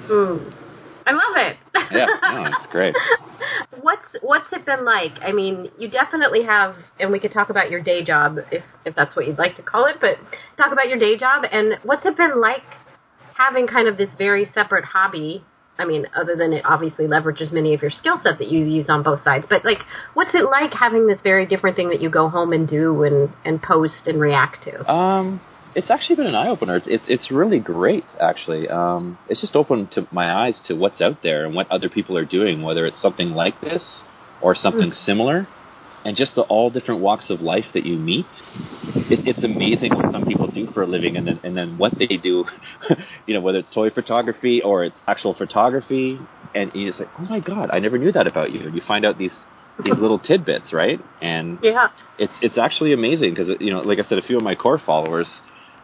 [0.08, 0.52] Mm.
[1.06, 1.56] I love it.
[1.90, 2.94] Yeah, no, it's great.
[3.82, 5.12] what's what's it been like?
[5.22, 8.94] I mean, you definitely have, and we could talk about your day job if if
[8.94, 9.96] that's what you'd like to call it.
[10.00, 10.18] But
[10.56, 12.62] talk about your day job and what's it been like
[13.36, 15.44] having kind of this very separate hobby.
[15.82, 18.86] I mean, other than it obviously leverages many of your skill set that you use
[18.88, 19.46] on both sides.
[19.50, 19.78] But like,
[20.14, 23.30] what's it like having this very different thing that you go home and do and
[23.44, 24.90] and post and react to?
[24.90, 25.40] Um,
[25.74, 26.76] it's actually been an eye opener.
[26.76, 28.68] It's, it's it's really great actually.
[28.68, 32.16] Um, it's just opened to my eyes to what's out there and what other people
[32.16, 33.82] are doing, whether it's something like this
[34.40, 35.46] or something similar,
[36.04, 38.28] and just the all different walks of life that you meet.
[39.10, 41.92] It, it's amazing what some people do for a living, and then and then what
[41.98, 42.44] they do.
[43.26, 47.24] you know, whether it's toy photography or it's actual photography, and you just like, oh
[47.24, 48.66] my god, I never knew that about you.
[48.66, 49.34] And you find out these
[49.82, 51.00] these little tidbits, right?
[51.20, 51.88] And Yeah.
[52.18, 54.78] it's it's actually amazing because you know, like I said, a few of my core
[54.84, 55.30] followers.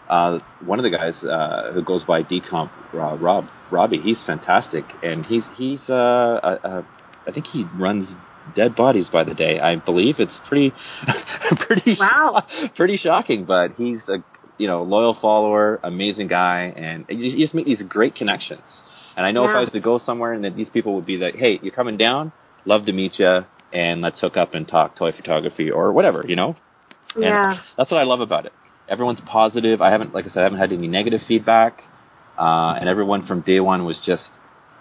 [0.08, 4.96] Uh, one of the guys uh, who goes by Decomp uh, Rob Robbie, he's fantastic,
[5.02, 6.82] and he's he's uh, uh, uh,
[7.26, 8.14] I think he runs
[8.54, 9.58] dead bodies by the day.
[9.60, 10.72] I believe it's pretty
[11.66, 12.44] pretty Wow.
[12.76, 14.18] pretty shocking, but he's a
[14.58, 18.62] you know loyal follower, amazing guy, and you, just make these great connections.
[19.16, 21.16] And I know if I was to go somewhere, and that these people would be
[21.16, 22.32] like, "Hey, you're coming down?
[22.64, 23.40] Love to meet you,
[23.72, 26.56] and let's hook up and talk toy photography or whatever," you know.
[27.14, 27.58] And Yeah.
[27.76, 28.52] that's what I love about it.
[28.88, 29.82] Everyone's positive.
[29.82, 31.82] I haven't, like I said, I haven't had any negative feedback,
[32.38, 34.28] uh, and everyone from day one was just,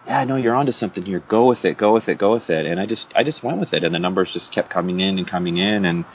[0.07, 1.21] "Yeah, no, you're onto something here.
[1.27, 1.77] Go with it.
[1.77, 2.17] Go with it.
[2.17, 4.51] Go with it." And I just, I just went with it, and the numbers just
[4.53, 6.05] kept coming in and coming in, and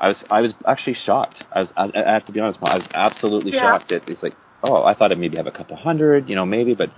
[0.00, 1.42] I was, I was actually shocked.
[1.52, 3.62] I was, I, I have to be honest, I was absolutely Yeah.
[3.62, 3.92] shocked.
[3.92, 6.74] It, it's like, oh, I thought I'd maybe have a couple hundred, you know, maybe,
[6.74, 6.90] but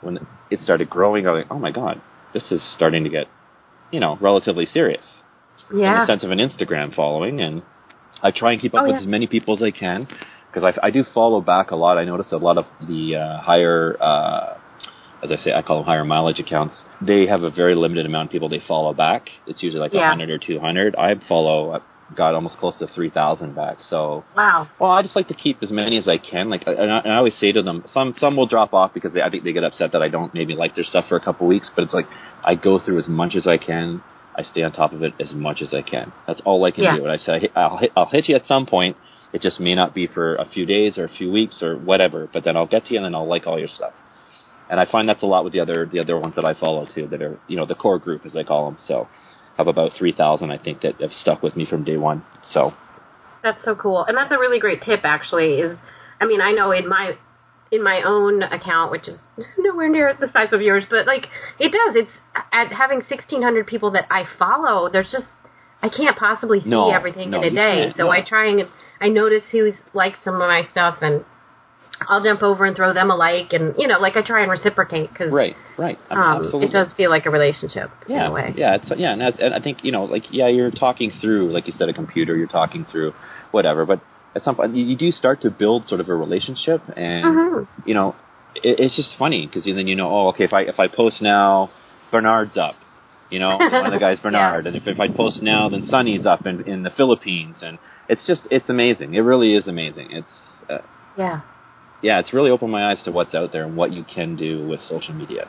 [0.00, 0.18] when
[0.50, 2.00] it started growing, I was like, oh my god,
[2.32, 3.26] this is starting to get,
[3.90, 5.04] you know, relatively serious
[5.70, 7.62] in the sense of an Instagram following, and
[8.22, 9.00] I try and keep up Oh, with yeah.
[9.00, 10.06] as many people as I can
[10.52, 11.98] because I, I do follow back a lot.
[11.98, 14.58] I notice a lot of the uh, higher, uh,
[15.22, 16.74] as I say, I call them higher mileage accounts.
[17.00, 19.28] They have a very limited amount of people they follow back.
[19.46, 20.08] It's usually like a Yeah.
[20.10, 20.96] 100 or 200.
[20.96, 21.80] I follow, uh,
[22.10, 23.78] I've got almost close to 3,000 back.
[23.80, 24.66] So Wow.
[24.80, 26.50] well, I just like to keep as many as I can.
[26.50, 29.12] Like, and I, and I always say to them, some some will drop off because
[29.12, 31.20] they, I think they get upset that I don't maybe like their stuff for a
[31.20, 31.70] couple weeks.
[31.74, 32.08] But it's like
[32.44, 34.02] I go through as much as I can.
[34.36, 36.10] I stay on top of it as much as I can.
[36.26, 36.96] That's all I can Yeah.
[36.96, 37.02] do.
[37.04, 38.96] And I say I'll hit, I'll hit you at some point.
[39.32, 42.28] It just may not be for a few days or a few weeks or whatever.
[42.32, 43.94] But then I'll get to you and then I'll like all your stuff.
[44.72, 46.88] And I find that's a lot with the other the other ones that I follow
[46.94, 47.06] too.
[47.08, 48.78] That are you know the core group as I call them.
[48.88, 51.98] So I have about three thousand I think that have stuck with me from day
[51.98, 52.24] one.
[52.54, 52.72] So
[53.42, 55.00] That's so cool, and that's a really great tip.
[55.04, 55.76] Actually, is
[56.22, 57.18] I mean, I know in my
[57.70, 59.18] in my own account, which is
[59.58, 61.26] nowhere near the size of yours, but like
[61.58, 61.94] it does.
[61.94, 62.10] It's
[62.50, 64.90] at having sixteen hundred people that I follow.
[64.90, 65.26] There's just
[65.82, 68.10] I can't possibly see No, everything no, in a day, so no.
[68.10, 68.62] I try and
[69.02, 71.26] I notice who's liked some of my stuff, and
[72.08, 74.50] I'll jump over and throw them a like, and you know, like I try and
[74.50, 76.68] reciprocate because right, right, um, absolutely.
[76.68, 78.52] it does feel like a relationship in yeah, a way.
[78.56, 81.52] Yeah, it's yeah, and, as, and I think you know, like yeah, you're talking through,
[81.52, 82.36] like you said, a computer.
[82.36, 83.12] You're talking through
[83.50, 84.00] whatever, but
[84.34, 87.68] at some point you, do start to build sort of a relationship, and Mhm.
[87.84, 88.14] you know,
[88.56, 91.22] it, it's just funny because then you know, oh, okay, if I if I post
[91.22, 91.70] now,
[92.10, 92.76] Bernard's up.
[93.30, 96.26] You know, one of the guys, Bernard, and if, if I post now, then Sonny's
[96.26, 99.14] up in, in the Philippines, and it's just, it's amazing.
[99.14, 100.08] It really is amazing.
[100.10, 100.28] It's,
[100.68, 100.78] uh,
[101.16, 101.40] Yeah.
[102.02, 104.66] Yeah, it's really opened my eyes to what's out there and what you can do
[104.66, 105.48] with social media.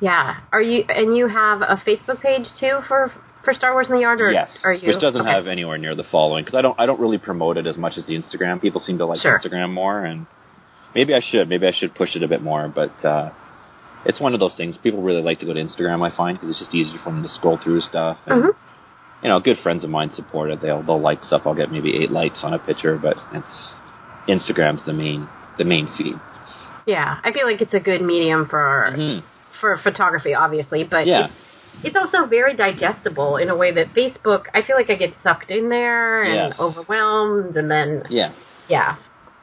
[0.00, 0.40] Yeah.
[0.52, 3.10] Are you and you have a Facebook page too for
[3.44, 4.88] for Star Wars in the Yard, or yes, are you?
[4.88, 5.30] which doesn't okay.
[5.30, 7.94] have anywhere near the following because I don't I don't really promote it as much
[7.96, 8.60] as the Instagram.
[8.60, 9.38] People seem to like Sure.
[9.38, 10.26] Instagram more, and
[10.94, 12.68] maybe I should maybe I should push it a bit more.
[12.74, 13.32] But uh,
[14.04, 16.02] it's one of those things people really like to go to Instagram.
[16.10, 18.18] I find because it's just easier for them to scroll through stuff.
[18.26, 18.50] And, Mhm.
[19.22, 20.60] You know, good friends of mine support it.
[20.60, 21.42] They'll they'll like stuff.
[21.46, 23.74] I'll get maybe eight likes on a picture, but it's
[24.28, 26.16] Instagram's the main the main feed.
[26.86, 29.22] Yeah, I feel like it's a good medium for Mhm.
[29.60, 31.26] for photography, obviously, but Yeah.
[31.26, 31.34] it's,
[31.84, 34.46] it's also very digestible in a way that Facebook.
[34.52, 36.60] I feel like I get sucked in there and Yes.
[36.60, 38.30] overwhelmed, and then Yeah.
[38.68, 38.96] yeah.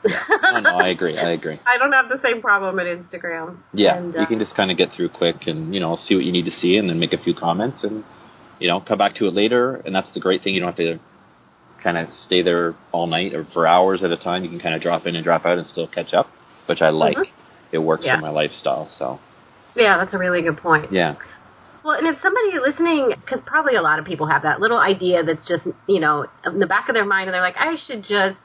[0.04, 1.18] No, no, I agree.
[1.18, 1.60] I agree.
[1.66, 3.58] I don't have the same problem at Instagram.
[3.74, 6.16] Yeah, And, you uh, can just kind of get through quick and you know see
[6.16, 8.04] what you need to see, and then make a few comments, and
[8.60, 9.76] you know come back to it later.
[9.86, 11.00] And that's the great thing; you don't have to
[11.84, 14.44] kind of stay there all night or for hours at a time.
[14.44, 16.28] You can kind of drop in and drop out and still catch up,
[16.68, 17.18] which I like.
[17.18, 17.26] Mhm.
[17.72, 18.16] It works Yeah.
[18.18, 18.88] for my lifestyle.
[18.98, 19.20] So
[19.76, 20.92] Yeah, that's a really good point.
[20.92, 21.16] yeah,
[21.84, 25.24] Well, and if somebody listening, because probably a lot of people have that little idea
[25.24, 28.04] that's just, you know, in the back of their mind, and they're like, I should
[28.04, 28.38] just,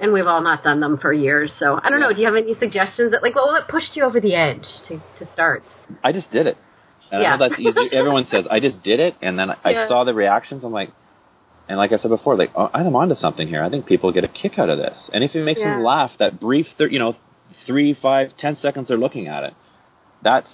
[0.00, 1.50] and we've all not done them for years.
[1.58, 2.12] So I don't know.
[2.12, 5.00] Do you have any suggestions that, like, well, what pushed you over the edge to,
[5.20, 5.62] to start?
[6.04, 6.58] I just did it.
[7.10, 7.34] And Yeah.
[7.34, 7.88] I know that's easy.
[7.96, 9.88] Everyone says I just did it, and then I Yeah.
[9.88, 10.62] saw the reactions.
[10.64, 10.90] I'm like,
[11.72, 13.64] and like I said before, like oh, I'm onto something here.
[13.64, 16.10] I think people get a kick out of this, and if it makes them laugh,
[16.18, 17.16] that brief, thir- you know,
[17.66, 19.54] three, five, ten seconds they're looking at it,
[20.22, 20.52] that's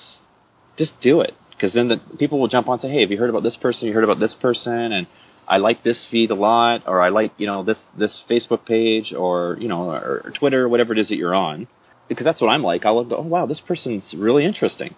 [0.76, 1.35] just do it.
[1.50, 3.57] Because then the people will jump on and say, hey, have you heard about this
[3.57, 3.88] person?
[3.88, 5.09] You heard about this person, and
[5.48, 9.12] I like this feed a lot, or I like you know this this Facebook page,
[9.12, 11.66] or you know, or, or Twitter, whatever it is that you're on.
[12.09, 12.87] Because that's what I'm like.
[12.87, 14.94] I'll go, oh wow, this person's really interesting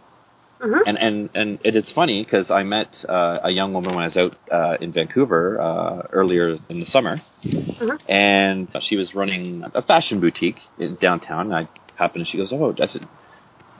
[0.61, 0.81] Mm-hmm.
[0.89, 4.09] and and and it is funny because I met uh, a young woman when I
[4.09, 7.99] was out uh, in Vancouver uh, earlier in the summer, Mhm.
[8.09, 11.53] and she was running a fashion boutique in downtown.
[11.53, 13.07] And I happened, and she goes, "Oh, I said,"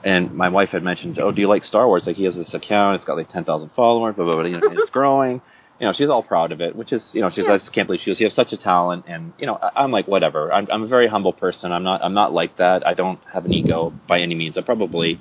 [0.03, 2.53] and my wife had mentioned, "Oh, do you like Star Wars?" Like he has this
[2.53, 5.41] account, it's got like ten thousand followers, blah blah blah, you know, it's growing.
[5.81, 7.53] You know, she's all proud of it, which is, you know, she's Yeah.
[7.53, 9.81] I just can't believe she goes, "You have such a talent," and you know, I,
[9.81, 10.53] I'm like, whatever.
[10.53, 11.71] I'm I'm a very humble person.
[11.71, 12.85] I'm not I'm not like that.
[12.85, 14.59] I don't have an ego by any means.
[14.59, 15.19] I probably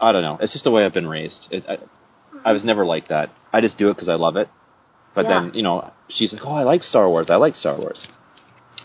[0.00, 0.38] I don't know.
[0.40, 1.36] It's just the way I've been raised.
[1.50, 1.78] It, I,
[2.50, 3.30] I was never like that.
[3.52, 4.48] I just do it because I love it.
[5.14, 5.40] But Yeah.
[5.40, 7.26] then, you know, she's like, "Oh, I like Star Wars.
[7.30, 8.06] I like Star Wars."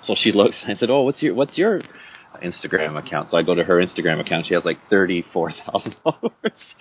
[0.06, 0.58] So she looks.
[0.64, 1.82] and I said, "Oh, what's your what's your
[2.42, 4.48] Instagram account?" So I go to her Instagram account.
[4.48, 6.32] She has like thirty four thousand followers.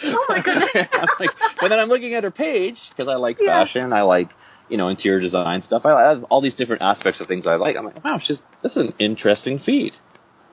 [0.02, 0.70] Oh, my goodness.
[0.74, 3.64] I'm like, but then I'm looking at her page because I like Yeah.
[3.64, 3.92] fashion.
[3.92, 4.30] I like
[4.68, 5.84] you know interior design stuff.
[5.84, 7.76] I have all these different aspects of things I like.
[7.76, 9.92] I'm like, wow, she's this is an interesting feed.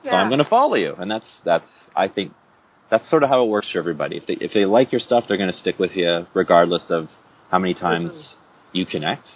[0.04, 1.66] So I'm going to follow you, and that's that's
[1.96, 2.32] I think
[2.92, 4.18] that's sort of how it works for everybody.
[4.18, 7.08] If they if they like your stuff, they're going to stick with you regardless of
[7.52, 8.36] how many times
[8.74, 9.28] you connect.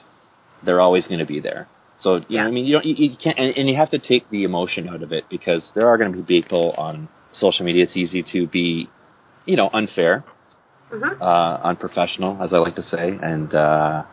[0.66, 1.68] They're always going to be there.
[2.00, 2.44] So you Yeah.
[2.44, 4.44] know, I mean, you don't you, you can't, and, and you have to take the
[4.44, 7.84] emotion out of it because there are going to be people on social media.
[7.84, 8.90] It's easy to be,
[9.46, 10.24] you know, unfair,
[10.92, 11.22] Mm-hmm.
[11.24, 14.04] uh, unprofessional, as I like to say, and uh,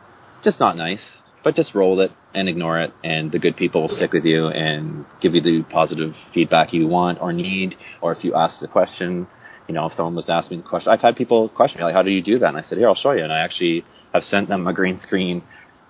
[0.43, 1.05] just not nice.
[1.45, 4.25] But just roll with it and ignore it, and the good people will stick with
[4.25, 7.75] you and give you the positive feedback you want or need.
[8.01, 9.27] Or if you ask the question,
[9.69, 11.95] you know, if someone was asking me the question, I've had people question me like,
[11.95, 13.85] "How do you do that?" And I said, "Here, I'll show you." And I actually
[14.13, 15.43] have sent them a green screen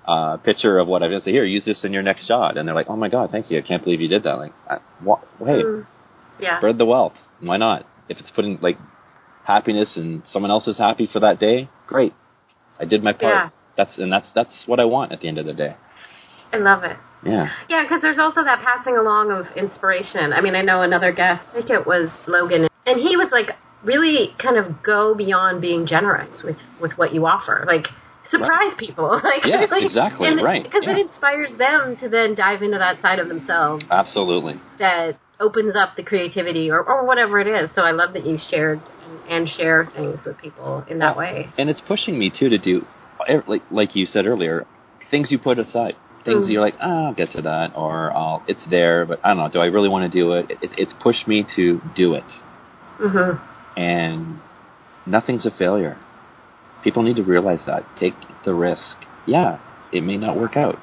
[0.06, 1.32] uh, picture of what I've just said.
[1.34, 3.58] Here, use this in your next shot, and they're like, "Oh my god, thank you!
[3.58, 5.86] I can't believe you did that." Like, I, wha- hey, Mm.
[6.40, 6.58] Yeah.
[6.58, 7.12] spread the wealth.
[7.40, 7.86] Why not?
[8.08, 8.78] If it's putting like
[9.44, 12.14] happiness and someone else is happy for that day, great.
[12.78, 13.34] I did my part.
[13.34, 13.48] Yeah.
[13.76, 15.76] That's and that's that's what I want at the end of the day.
[16.52, 16.96] I love it.
[17.24, 17.48] Yeah.
[17.68, 20.32] Yeah, because there's also that passing along of inspiration.
[20.32, 23.56] I mean, I know another guest, I think it was Logan, and he was like,
[23.84, 27.64] really kind of go beyond being generous with, with what you offer.
[27.66, 27.86] Like,
[28.30, 29.10] surprise people.
[29.24, 30.96] like, Yeah, like, exactly, and right, Because yeah.
[30.96, 34.60] it inspires them to then dive into that side of themselves Absolutely.
[34.78, 37.70] that opens up the creativity or, or whatever it is.
[37.74, 38.80] So I love that you shared
[39.28, 41.48] and share things with people in that way.
[41.58, 42.86] And it's pushing me too to do
[43.46, 44.66] like like you said earlier,
[45.10, 45.94] things you put aside.
[46.24, 46.50] Things Mm.
[46.50, 49.48] you're like, oh, I'll get to that, or I'll, it's there, but I don't know.
[49.48, 50.50] Do I really want to do it?
[50.50, 50.70] it?
[50.76, 52.24] It's pushed me to do it.
[52.98, 53.32] hmm
[53.76, 54.38] and
[55.06, 55.96] nothing's a failure.
[56.84, 57.84] People need to realize that.
[57.98, 58.96] Take the risk.
[59.26, 59.58] Yeah,
[59.92, 60.78] it may not work out,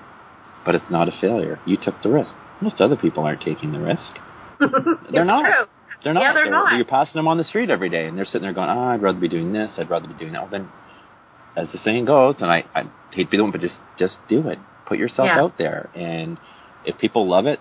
[0.65, 1.59] but it's not a failure.
[1.65, 2.33] You took the risk.
[2.61, 4.19] Most other people aren't taking the risk.
[5.11, 5.43] They're not.
[5.45, 5.65] True.
[6.03, 6.21] They're not.
[6.21, 6.75] Yeah, they're not.
[6.75, 9.01] You're passing them on the street every day, and they're sitting there going, "Oh, I'd
[9.01, 9.73] rather be doing this.
[9.77, 10.69] I'd rather be doing that." Well, then,
[11.55, 14.17] as the saying goes, and I, I hate to be the one, but just just
[14.29, 14.59] do it.
[14.87, 15.39] Put yourself Yeah.
[15.41, 16.37] out there, and
[16.85, 17.59] if people love it,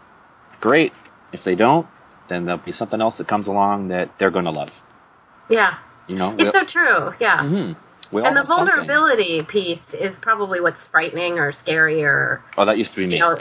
[0.61, 0.93] great.
[1.33, 1.87] If they don't,
[2.29, 4.71] then there'll be something else that comes along that they're going to love.
[5.49, 5.75] Yeah.
[6.07, 7.13] You know, It's so true.
[7.21, 7.41] Yeah.
[7.41, 7.73] hmm
[8.13, 8.67] We and the have something.
[8.87, 13.15] vulnerability piece is probably what's frightening or scary or Oh, that used to be me.
[13.15, 13.39] you know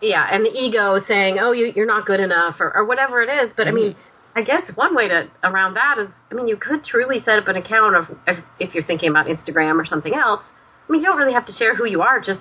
[0.00, 3.28] yeah and the ego saying oh you, you're not good enough or, or whatever it
[3.28, 3.96] is but i mean
[4.36, 7.48] i guess one way to around that is i mean you could truly set up
[7.48, 10.40] an account of if, if you're thinking about instagram or something else
[10.88, 12.38] i mean you don't really have to share who you are just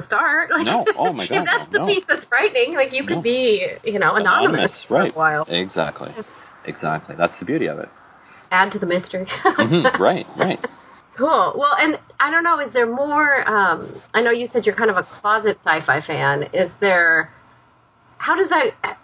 [0.00, 0.86] to start like No.
[0.96, 1.86] Oh, my God, that's the no.
[1.86, 3.22] piece that's frightening like you could No.
[3.22, 5.12] be you know anonymous, for right?
[5.14, 6.10] a while Exactly.
[6.64, 7.14] Exactly.
[7.16, 7.88] That's the beauty of it.
[8.50, 10.26] add to the mystery hmm Right.
[10.36, 10.58] Right.
[11.16, 11.54] Cool.
[11.56, 13.48] Well, and I don't know, is there more?
[13.48, 16.44] Um, I know you said you're kind of a closet sci-fi fan.
[16.52, 17.32] Is there?
[18.18, 18.98] How does that?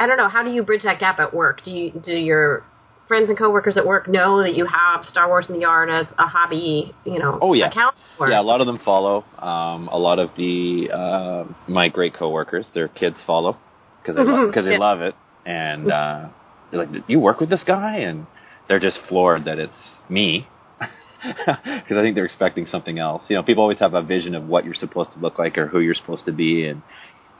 [0.00, 0.28] I don't know.
[0.28, 1.62] How do you bridge that gap at work?
[1.64, 2.64] Do you do your
[3.10, 6.06] friends and coworkers at work know that you have Star Wars in the Yard as
[6.16, 7.68] a hobby, you know, Oh, yeah.
[7.68, 7.96] account?
[8.20, 8.30] Or?
[8.30, 9.24] Yeah, a lot of them follow.
[9.36, 13.58] Um, a lot of the uh, my great coworkers, their kids follow
[14.00, 14.78] because they lo- cause they Yeah.
[14.78, 16.28] love it, and uh,
[16.70, 18.28] they're like, "You work with this guy?" And
[18.68, 19.72] they're just floored that it's
[20.08, 20.46] me
[20.78, 23.24] because I think they're expecting something else.
[23.26, 25.66] You know, people always have a vision of what you're supposed to look like or
[25.66, 26.82] who you're supposed to be, and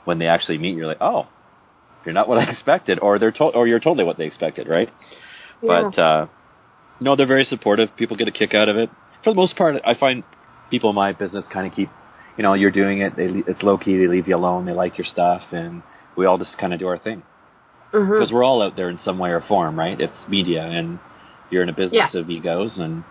[0.03, 1.27] when they actually meet, you're like, "Oh,
[2.03, 4.89] you're not what I expected," or they're told, or you're totally what they expected, right?
[5.61, 5.89] Yeah.
[5.91, 6.27] But uh,
[6.99, 7.89] no, they're very supportive.
[7.97, 8.89] People get a kick out of it.
[9.23, 10.23] For the most part, I find
[10.69, 11.89] people in my business kind of keep,
[12.37, 13.15] you know, you're doing it.
[13.15, 13.97] They, it's low key.
[13.97, 14.65] They leave you alone.
[14.65, 15.83] They like your stuff, and
[16.17, 17.23] we all just kind of do our thing
[17.91, 19.99] because we're all out there in some way or form, right?
[19.99, 20.97] It's media, and
[21.49, 22.19] you're in a business Yeah.
[22.21, 23.03] of egos, and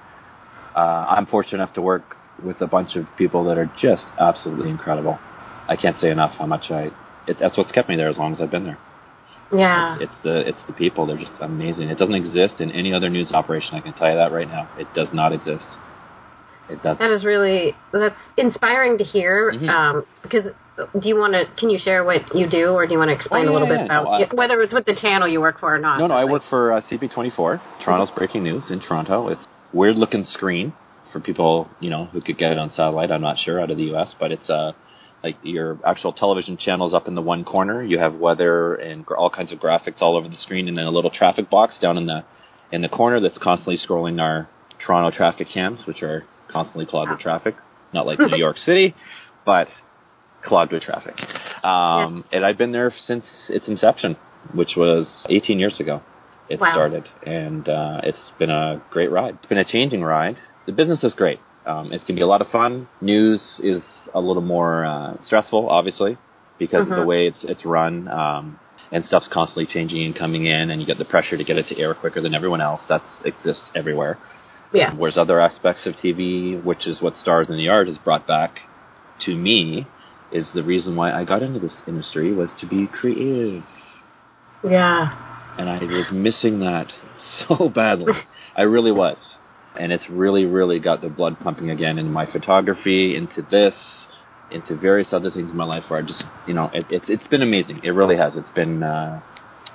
[0.75, 4.71] uh, I'm fortunate enough to work with a bunch of people that are just absolutely
[4.71, 5.19] incredible.
[5.69, 6.91] I can't say enough how much I.
[7.27, 8.79] It, that's what's kept me there as long as I've been there.
[9.53, 9.95] Yeah.
[9.95, 11.07] It's, it's the it's the people.
[11.07, 11.89] They're just amazing.
[11.89, 13.75] It doesn't exist in any other news operation.
[13.75, 14.69] I can tell you that right now.
[14.79, 15.65] It does not exist.
[16.69, 16.99] It doesn't.
[16.99, 19.53] That is really that's inspiring to hear.
[19.53, 19.69] Mhm.
[19.69, 20.45] Um, because
[20.77, 21.45] do you want to?
[21.59, 23.69] Can you share what you do, or do you want to explain Oh, a little
[23.69, 24.01] yeah, bit yeah.
[24.01, 25.99] about No, I- whether it's with the channel you work for or not?
[25.99, 26.15] No, no.
[26.15, 29.29] I work for uh, CP24, Toronto's breaking news in Toronto.
[29.29, 30.73] It's weird looking screen
[31.13, 33.11] for people you know who could get it on satellite.
[33.11, 34.73] I'm not sure out of the U.S., but it's uh
[35.23, 37.83] like your actual television channels up in the one corner.
[37.83, 40.87] You have weather and gr- all kinds of graphics all over the screen, and then
[40.87, 42.25] a little traffic box down in the
[42.73, 44.49] in the corner that's constantly scrolling our
[44.85, 47.55] Toronto traffic cams, which are constantly clogged with traffic.
[47.93, 48.95] Not like New York City,
[49.45, 49.67] but
[50.45, 51.15] clogged with traffic.
[51.65, 54.17] Um, And I've been there since its inception,
[54.55, 56.01] which was 18 years ago.
[56.49, 56.73] It Wow.
[56.73, 59.35] started, and uh, it's been a great ride.
[59.35, 60.37] It's been a changing ride.
[60.67, 61.39] The business is great.
[61.67, 62.89] Um, gonna be a lot of fun.
[63.01, 63.83] News is
[64.15, 66.17] a little more uh, stressful, obviously,
[66.59, 67.07] because of the Mhm.
[67.07, 68.09] way it's it's run.
[68.09, 68.59] Um,
[68.93, 71.67] and stuff's constantly changing and coming in, and you get the pressure to get it
[71.69, 72.81] to air quicker than everyone else.
[72.89, 74.19] That exists everywhere.
[74.73, 74.93] Yeah.
[74.97, 78.27] Whereas other aspects of TV, which is what Star Wars in the Yard has brought
[78.27, 78.61] back
[79.27, 79.87] to me,
[80.33, 83.63] is the reason why I got into this industry was to be creative.
[84.65, 85.11] Yeah.
[85.59, 86.93] And I was missing that
[87.49, 88.15] so badly.
[88.57, 89.19] I really was.
[89.79, 93.75] And it's really, really got the blood pumping again into my photography, into this,
[94.51, 97.27] into various other things in my life where I just, you know, it, it, it's
[97.29, 97.81] been amazing.
[97.85, 98.37] It really has.
[98.37, 99.21] It's been, uh,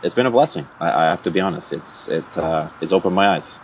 [0.04, 0.68] it's been a blessing.
[0.80, 1.72] I, I have to be honest.
[1.72, 3.56] It's, it, uh, it's opened my eyes.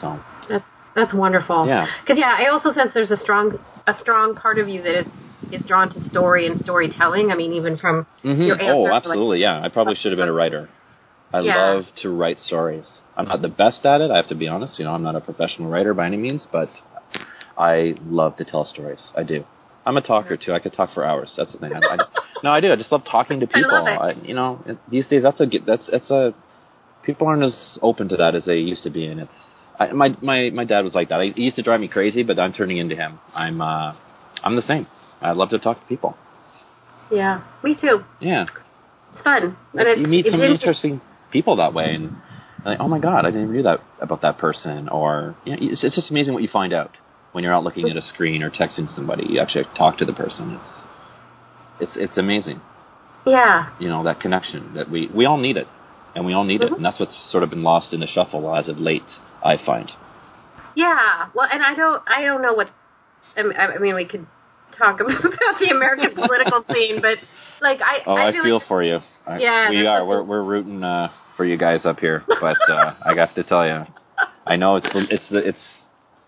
[0.00, 1.66] So, That's that's wonderful.
[1.66, 1.86] Yeah.
[2.02, 3.52] Because yeah, I also sense there's a strong
[3.86, 5.06] a strong part of you that is
[5.52, 7.30] is drawn to story and storytelling.
[7.32, 8.46] I mean, even from Mhm.
[8.46, 9.40] your answer, Oh, like- absolutely.
[9.40, 10.68] Yeah, I probably should have been a writer.
[11.32, 11.56] I Yeah.
[11.74, 13.02] love to write stories.
[13.16, 14.10] I'm not the best at it.
[14.10, 14.78] I have to be honest.
[14.78, 16.68] You know, I'm not a professional writer by any means, but
[17.56, 19.00] I love to tell stories.
[19.16, 19.44] I do.
[19.86, 20.52] I'm a talker too.
[20.52, 21.32] I could talk for hours.
[21.36, 21.72] That's the thing.
[21.72, 21.96] I, I,
[22.44, 22.72] no, I do.
[22.72, 23.84] I just love talking to I people.
[23.84, 24.24] love it.
[24.28, 26.34] you know, these days that's a that's it's a
[27.04, 29.32] people aren't as open to that as they used to be, and it's
[29.78, 31.32] I, my my my dad was like that.
[31.34, 33.18] He used to drive me crazy, but I'm turning into him.
[33.34, 33.94] I'm uh
[34.42, 34.86] I'm the same.
[35.22, 36.16] I love to talk to people.
[37.10, 38.00] yeah, me too.
[38.20, 38.46] Yeah.
[39.14, 39.56] It's fun.
[39.74, 42.16] And it's, you meet it's some inter- interesting people that way, and
[42.64, 44.88] like, oh my god, I didn't even knew that about that person.
[44.88, 46.90] Or you know, it's, it's just amazing what you find out
[47.32, 49.24] when you're out looking at a screen or texting somebody.
[49.28, 50.58] You actually talk to the person.
[50.60, 50.86] It's
[51.80, 52.60] it's it's amazing.
[53.26, 53.70] Yeah.
[53.78, 55.66] You know that connection that we we all need it,
[56.14, 56.76] and we all need it, Mhm.
[56.76, 59.02] and that's what's sort of been lost in the shuffle as of late.
[59.44, 59.90] I find.
[60.74, 61.26] Yeah.
[61.34, 62.68] Well, and I don't I don't know what
[63.36, 64.26] I mean, I mean we could
[64.76, 65.22] talk about
[65.60, 67.18] the American political scene, but
[67.60, 68.98] like I Oh, I, feel, feel like, for you.
[69.26, 70.04] I, Yeah, we are.
[70.06, 71.10] We're we're rooting uh,
[71.40, 73.86] for you guys up here, but uh, I have to tell you,
[74.46, 75.58] I know it's it's it's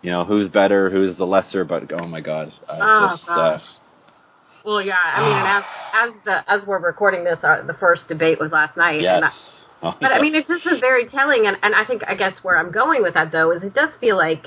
[0.00, 3.60] you know who's better, who's the lesser, but oh my god, I Oh, just gosh.
[3.60, 4.94] Uh, Well, yeah.
[4.96, 5.64] I mean, and as
[6.16, 9.02] as the as we're recording this, uh, the first debate was last night.
[9.02, 9.16] yes.
[9.16, 9.30] And I,
[9.84, 12.32] Oh, but I mean, it's just was very telling, and and I think I guess
[12.40, 14.46] where I'm going with that though is it does feel like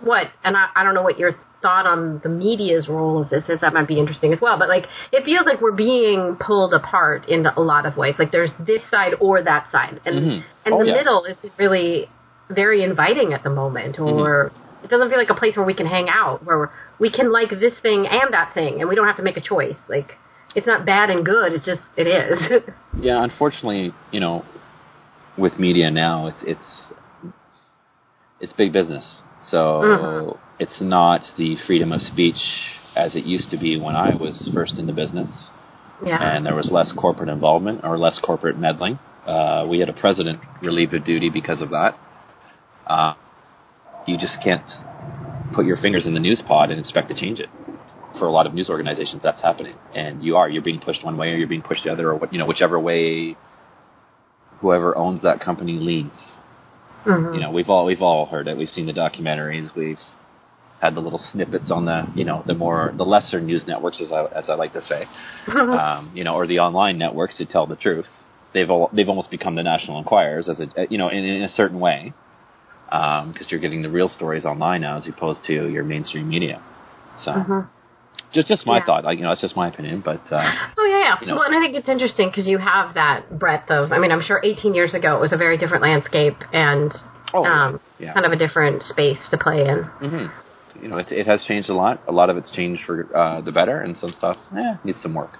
[0.00, 3.44] what, and I, I don't know what your thought on the media's role of this
[3.48, 3.58] is.
[3.60, 4.56] That might be interesting as well.
[4.62, 4.84] But like,
[5.16, 8.14] it feels like we're being pulled apart in a lot of ways.
[8.18, 10.44] Like there's this side or that side, and Mhm.
[10.64, 10.98] and Oh, the yeah.
[10.98, 12.08] middle is really
[12.50, 14.52] very inviting at the moment, or.
[14.84, 17.48] It doesn't feel like a place where we can hang out, where we're, can like
[17.64, 19.80] this thing and that thing, and we don't have to make a choice.
[19.88, 20.18] Like,
[20.54, 21.54] it's not bad and good.
[21.54, 22.38] It's just it is.
[23.08, 24.44] yeah, unfortunately, you know,
[25.38, 26.68] with media now, it's it's
[28.40, 29.22] it's big business.
[29.50, 30.38] So Mhm.
[30.58, 32.36] It's not the freedom of speech
[32.96, 35.28] as it used to be when I was first in the business.
[36.04, 36.18] yeah.
[36.20, 38.98] and there was less corporate involvement or less corporate meddling.
[39.26, 41.98] Uh, we had a president relieved of duty because of that.
[42.86, 43.14] Uh,
[44.06, 44.64] you just can't
[45.54, 47.48] put your fingers in the news pod and expect to change it.
[48.18, 51.16] For a lot of news organizations, that's happening, and you are you're being pushed one
[51.16, 53.36] way or you're being pushed the other, or what you know whichever way
[54.60, 56.12] whoever owns that company leans.
[57.04, 57.34] Mhm.
[57.34, 58.56] You know, we've all we've all heard it.
[58.56, 59.74] We've seen the documentaries.
[59.74, 59.98] We've
[60.84, 64.12] had the little snippets on the you know the more the lesser news networks, as
[64.12, 65.06] I as I like to say,
[65.48, 68.06] um, you know, or the online networks to tell the truth.
[68.52, 71.48] They've all, they've almost become the National Enquirers as a you know in, in a
[71.48, 72.12] certain way,
[72.86, 76.60] because you're getting the real stories online now as opposed to your mainstream media.
[77.24, 77.68] So Mhm.
[78.32, 78.84] just just my Yeah.
[78.84, 79.04] thought.
[79.04, 81.14] Like you know, it's just my opinion, but uh, Oh yeah, yeah.
[81.20, 81.34] You know.
[81.36, 83.90] well, and I think it's interesting because you have that breadth of.
[83.92, 86.92] I mean, I'm sure 18 years ago it was a very different landscape and
[87.32, 88.12] oh um, yeah.
[88.12, 89.78] kind of a different space to play in.
[89.82, 90.26] hmm
[90.80, 92.02] You know, it, it has changed a lot.
[92.08, 95.14] A lot of it's changed for uh, the better, and some stuff eh, needs some
[95.14, 95.38] work.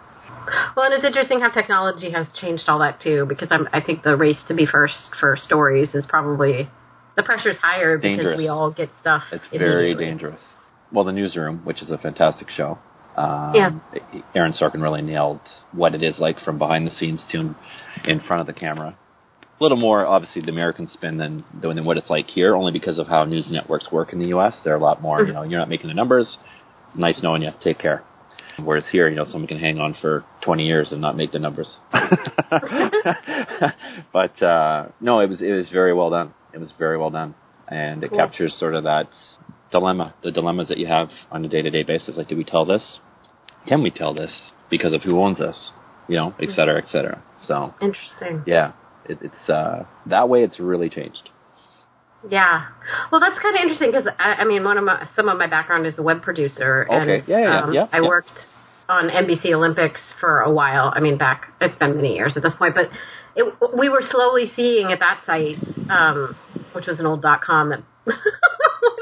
[0.76, 3.26] Well, and it's interesting how technology has changed all that too.
[3.28, 6.68] Because I'm, I think the race to be first for stories is probably
[7.16, 8.39] the pressure's higher because Dangerous.
[8.39, 9.22] we all get stuff.
[9.32, 10.41] It's very dangerous.
[10.93, 12.78] Well, the newsroom, which is a fantastic show.
[13.16, 13.70] Um, Yeah.
[14.35, 15.41] Aaron Sorkin really nailed
[15.72, 17.57] what it is like from behind the scenes to in,
[18.05, 18.97] in front of the camera.
[19.61, 22.98] A little more, obviously, the American spin than than what it's like here, only because
[22.98, 24.55] of how news networks work in the U.S.
[24.64, 26.36] They're a lot more, you know, you're not making the numbers.
[26.88, 27.50] It's nice knowing you.
[27.62, 28.02] Take care.
[28.62, 31.38] Whereas here, you know, someone can hang on for 20 years and not make the
[31.40, 31.76] numbers.
[34.12, 36.34] but uh, no, it was it was very well done.
[36.52, 37.34] It was very well done,
[37.68, 38.18] and it Cool.
[38.18, 39.09] captures sort of that
[39.72, 42.16] dilemma, the dilemmas that you have on a day-to-day basis.
[42.16, 43.00] Like, do we tell this?
[43.66, 45.72] Can we tell this because of who owns this?
[46.07, 47.22] You know, et cetera, et cetera.
[47.46, 48.42] So Interesting.
[48.46, 48.72] yeah,
[49.09, 50.42] it, it's uh, that way.
[50.42, 51.30] It's really changed.
[52.28, 52.66] Yeah.
[53.12, 55.46] Well, that's kind of interesting because I, I mean, one of my some of my
[55.46, 57.18] background is a web producer, Okay.
[57.18, 58.09] and Yeah, yeah, um, yeah, I yeah.
[58.09, 58.30] worked
[58.88, 60.92] on NBC Olympics for a while.
[60.94, 62.90] I mean, back it's been many years at this point, but
[63.36, 63.44] it,
[63.76, 65.59] we were slowly seeing at that site,
[65.90, 66.34] um,
[66.72, 68.18] which was an old dot com that went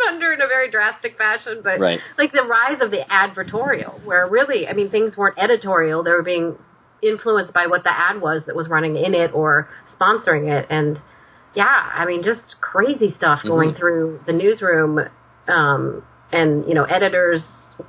[0.08, 2.00] under in a very drastic fashion, but Right.
[2.18, 6.22] like the rise of the advertorial, where really, I mean, things weren't editorial; they were
[6.24, 6.56] being
[7.02, 9.68] influenced by what the ad was that was running in it or
[10.02, 11.00] sponsoring it, and
[11.54, 13.78] yeah, I mean, just crazy stuff going Mhm.
[13.78, 14.98] through the newsroom,
[15.48, 17.42] um, and you know, editors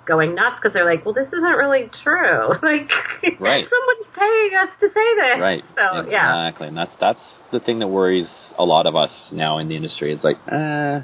[0.06, 2.48] going nuts because they're like, "Well, this isn't really true.
[2.62, 2.92] like,
[3.40, 3.68] Right.
[3.70, 5.64] someone's paying us to say this." Right.
[5.76, 6.68] So yeah, exactly.
[6.68, 7.20] And that's that's
[7.52, 10.14] the thing that worries a lot of us now in the industry.
[10.14, 11.02] It's like, eh,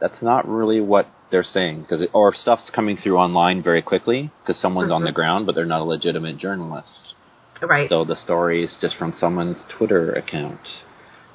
[0.00, 4.60] that's not really what they're saying because or stuff's coming through online very quickly because
[4.60, 5.06] someone's on Mhm.
[5.06, 7.14] the ground, but they're not a legitimate journalist.
[7.62, 7.88] Right.
[7.88, 10.60] So the story is just from someone's Twitter account,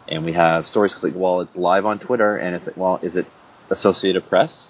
[0.07, 3.15] and we have stories like, well, it's live on Twitter, and it's like, well, is
[3.15, 3.25] it
[3.69, 4.69] Associated Press?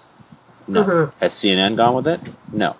[0.66, 0.82] No.
[0.84, 1.12] Mhm.
[1.20, 2.20] Has CNN gone with it?
[2.52, 2.76] No.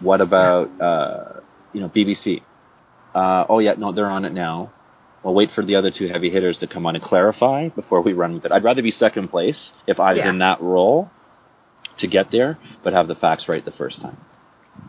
[0.00, 1.40] What about uh,
[1.72, 2.42] you know BBC?
[3.14, 4.70] Uh, oh yeah, no, they're on it now.
[5.22, 8.12] We'll wait for the other two heavy hitters to come on and clarify before we
[8.12, 8.52] run with it.
[8.52, 10.28] I'd rather be second place if I was Yeah.
[10.30, 11.10] in that role
[12.00, 14.18] to get there, but have the facts right the first time.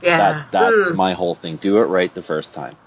[0.01, 0.95] Yeah, That, that's Mm.
[0.95, 1.57] my whole thing.
[1.61, 2.77] Do it right the first time.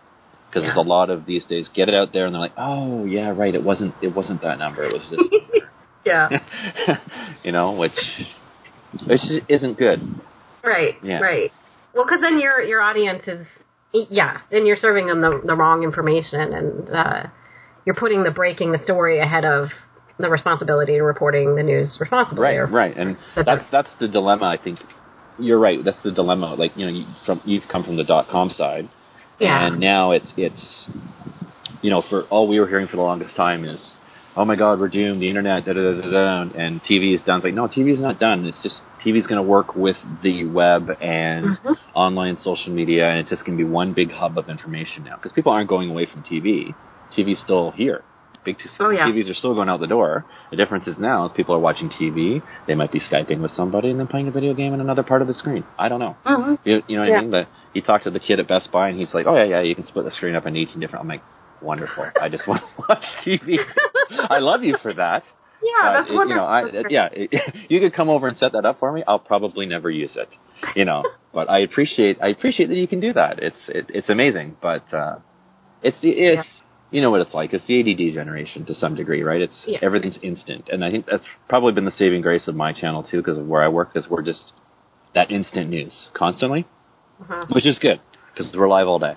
[0.49, 0.69] Because Yeah.
[0.75, 3.33] there's a lot of these days, get it out there, and they're like, "Oh yeah,
[3.37, 3.55] right.
[3.55, 3.95] It wasn't.
[4.01, 4.83] It wasn't that number.
[4.83, 5.21] It was this."
[6.07, 6.29] yeah,
[7.43, 7.93] you know, which
[9.07, 10.01] which isn't good.
[10.65, 11.21] right, Yeah.
[11.21, 11.53] right.
[11.95, 13.47] Well, because then your your audience is
[13.93, 17.23] yeah, then you're serving them the the wrong information, and uh,
[17.85, 19.69] you're putting the breaking the story ahead of
[20.19, 22.43] the responsibility of reporting the news responsibly.
[22.43, 24.47] Right, right, and that's that's the dilemma.
[24.47, 24.79] I think
[25.39, 25.79] you're right.
[25.85, 26.55] That's the dilemma.
[26.55, 28.89] Like you know, you, from you've come from the dot com side,
[29.39, 29.67] Yeah.
[29.67, 30.89] and now it's it's
[31.83, 33.81] you know, for all we were hearing for the longest time is,
[34.37, 35.23] oh my God, we're doomed.
[35.23, 37.37] The internet, da da da da, da and TV is done.
[37.39, 38.45] It's like no, TV is not done.
[38.47, 41.77] It's just TV is going to work with the web and Mhm.
[41.95, 45.15] online social media, and it's just going to be one big hub of information now
[45.17, 46.75] because people aren't going away from TV.
[47.17, 48.05] TV's still here.
[48.49, 49.07] Big t- Oh, yeah.
[49.07, 50.25] TVs are still going out the door.
[50.51, 52.43] The difference is now is people are watching TV.
[52.67, 55.21] They might be skyping with somebody and then playing a video game in another part
[55.23, 55.65] of the screen.
[55.79, 56.17] I don't know.
[56.25, 56.59] Mhm.
[56.65, 57.19] You, you know what Yeah.
[57.19, 57.31] I mean?
[57.31, 59.61] But he talked to the kid at Best Buy and he's like, "Oh yeah, yeah,
[59.61, 61.23] you can split the screen up into 18 different." I'm like,
[61.61, 62.07] "Wonderful!
[62.21, 63.59] I just want to watch TV.
[64.31, 65.23] I love you for that."
[65.61, 66.29] Yeah, that's it- wonderful.
[66.31, 67.31] you know, I, it- yeah, it,
[67.71, 69.03] you could come over and set that up for me.
[69.07, 70.31] I'll probably never use it,
[70.77, 71.03] you know.
[71.35, 73.41] but I appreciate I appreciate that you can do that.
[73.43, 75.17] It's it, it's amazing, but uh,
[75.83, 76.49] it's the it's
[76.91, 77.53] you know what it's like.
[77.53, 79.41] It's the ADD generation to some degree, right?
[79.43, 79.79] It's Yeah.
[79.83, 83.19] everything's instant, and I think that's probably been the saving grace of my channel too,
[83.19, 84.53] because of where I work, because we're just
[85.15, 86.67] that instant news constantly,
[87.23, 87.51] Mhm.
[87.51, 88.01] which is good
[88.35, 89.17] because we're live all day.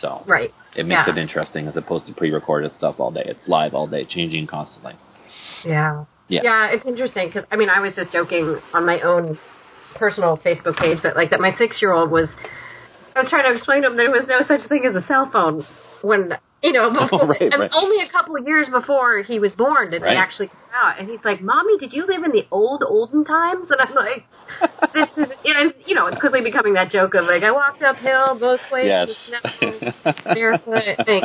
[0.00, 0.52] So Right.
[0.74, 1.12] it makes Yeah.
[1.14, 3.24] it interesting as opposed to pre-recorded stuff all day.
[3.24, 4.94] It's live all day, changing constantly.
[5.64, 6.04] Yeah.
[6.28, 6.40] Yeah.
[6.42, 9.38] Yeah, it's interesting because I mean, I was just joking on my own
[9.94, 12.28] personal Facebook page, but like that my six year old was.
[13.14, 15.30] I was trying to explain to him there was no such thing as a cell
[15.30, 15.64] phone
[16.02, 17.70] when you know before, right, and right.
[17.74, 20.10] only a couple of years before he was born did Right.
[20.10, 23.24] they actually come out, and he's like, "Mommy, did you live in the old olden
[23.24, 24.24] times?" And I'm like,
[24.94, 28.38] "This is," and you know, it's quickly becoming that joke of like, I walked uphill
[28.38, 29.08] both ways yes.
[29.28, 30.98] snow, barefoot.
[31.06, 31.24] Like,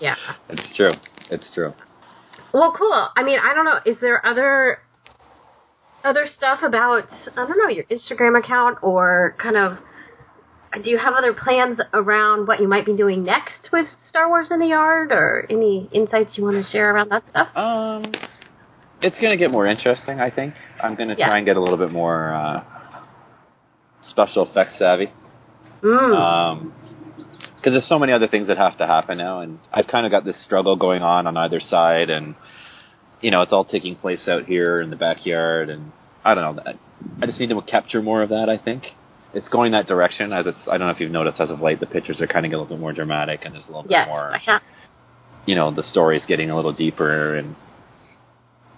[0.00, 0.16] yeah.
[0.48, 0.92] It's true.
[1.30, 1.72] It's true.
[2.52, 3.08] Well, cool.
[3.16, 3.78] I mean, I don't know.
[3.84, 4.78] Is there other
[6.04, 9.78] other stuff about I don't know your Instagram account or kind of
[10.82, 14.48] do you have other plans around what you might be doing next with Star Wars
[14.50, 17.48] in the Yard or any insights you want to share around that stuff?
[17.56, 18.12] Um,
[19.02, 20.54] it's going to get more interesting, I think.
[20.82, 21.28] I'm going to Yeah.
[21.28, 22.62] try and get a little bit more uh,
[24.08, 25.10] special effects savvy.
[25.82, 26.14] Mm.
[26.16, 26.72] Um
[27.62, 30.12] 'cause there's so many other things that have to happen now, and I've kind of
[30.12, 32.34] got this struggle going on on either side, and
[33.22, 35.90] you know, it's all taking place out here in the backyard, and
[36.22, 36.62] I don't know.
[37.22, 38.50] I just need to capture more of that.
[38.50, 38.84] I think
[39.34, 40.32] it's going that direction.
[40.32, 42.44] As it's, I don't know if you've noticed as of late, the pictures are kind
[42.46, 44.62] of getting a little bit more dramatic, and there's a little yes, bit more have.
[45.46, 47.56] you know the story's getting a little deeper and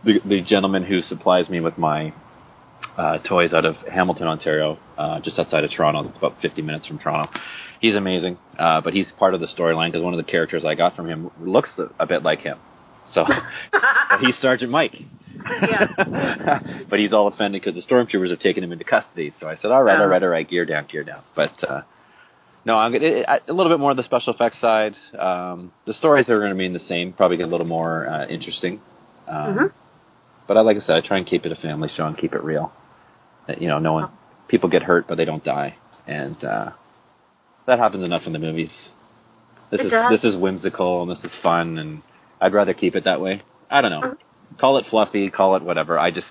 [0.04, 2.12] the the gentleman who supplies me with my
[2.96, 6.08] uh, toys out of Hamilton, Ontario, uh, just outside of Toronto.
[6.08, 7.32] It's about 50 minutes from Toronto.
[7.80, 10.74] He's amazing, uh, but he's part of the storyline because one of the characters I
[10.74, 12.58] got from him looks a, a bit like him.
[13.12, 13.24] So
[14.20, 14.94] he's Sergeant Mike.
[16.90, 19.32] but he's all offended because the stormtroopers have taken him into custody.
[19.40, 21.22] So I said, all right, all right, all right, gear down, gear down.
[21.34, 21.82] But uh,
[22.64, 24.94] no, I'm gonna, it, a little bit more of the special effects side.
[25.18, 28.26] Um, the stories are going to remain the same, probably get a little more uh,
[28.26, 28.80] interesting.
[29.28, 29.72] Um, Mhm.
[30.48, 32.32] But I, like I said, I try and keep it a family show and keep
[32.32, 32.72] it real.
[33.48, 34.10] That, you know, no one,
[34.48, 35.74] people get hurt, but they don't die,
[36.06, 36.70] and uh,
[37.66, 38.70] that happens enough in the movies.
[39.70, 40.10] This It is does.
[40.20, 42.02] this is whimsical and this is fun, and
[42.40, 43.42] I'd rather keep it that way.
[43.68, 44.00] I don't know.
[44.02, 44.16] Mhm.
[44.60, 45.98] Call it fluffy, call it whatever.
[45.98, 46.26] I just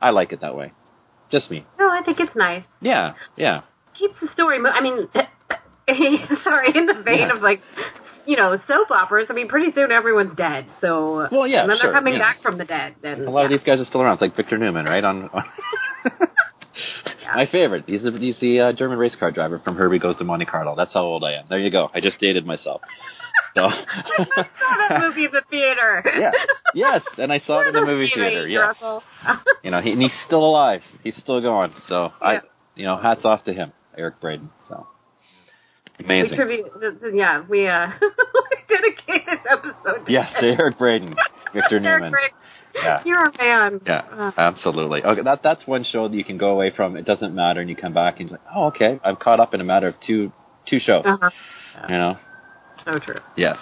[0.00, 0.72] I like it that way.
[1.30, 1.66] Just me.
[1.78, 2.64] no, I think it's nice.
[2.80, 3.62] Yeah, yeah.
[3.98, 4.60] Keeps the story.
[4.60, 5.08] Mo- I mean,
[6.44, 7.36] sorry, in the vein Yeah.
[7.36, 7.60] of like,
[8.26, 9.26] you know, soap operas.
[9.30, 10.66] I mean, pretty soon everyone's dead.
[10.80, 12.24] So Well, yeah, and then sure, they're coming you know.
[12.24, 12.94] back from the dead.
[13.02, 14.14] And A lot of these guys are still around.
[14.14, 15.02] It's like Victor Newman, right?
[15.02, 15.44] On, on
[17.34, 17.84] my favorite.
[17.86, 20.76] He's the, he's the uh, German race car driver from Herbie Goes to Monte Carlo.
[20.76, 21.46] That's how old I am.
[21.48, 21.88] There you go.
[21.94, 22.80] I just dated myself.
[23.56, 23.62] So.
[23.64, 26.04] I saw that movie in the theater.
[26.18, 26.30] yeah.
[26.74, 28.46] Yes, and I saw it in the movie theater.
[28.46, 28.76] Yes.
[29.64, 30.82] You know, he, and he's still alive.
[31.02, 31.72] He's still going.
[31.88, 32.40] So I,
[32.76, 34.50] you know, hats off to him, Eric Braeden.
[34.68, 34.86] So
[35.98, 36.36] we amazing.
[36.36, 36.66] tribute.
[36.80, 38.08] th- th- Yeah, we uh, we
[38.68, 40.06] dedicate this episode.
[40.06, 41.16] to Yes, to Eric Braeden,
[41.52, 42.12] Victor Eric Newman.
[42.12, 42.36] Braeden.
[42.76, 43.02] Yeah.
[43.04, 43.80] You're a man.
[43.86, 45.02] Yeah, Uh, absolutely.
[45.02, 46.96] Okay, that that's one show that you can go away from.
[46.96, 49.54] It doesn't matter, and you come back and you're like, oh, okay, I'm caught up
[49.54, 50.30] in a matter of two
[50.68, 51.04] two shows.
[51.06, 51.30] uh-huh.
[51.88, 52.18] You know?
[52.86, 53.20] So true.
[53.36, 53.58] Yes.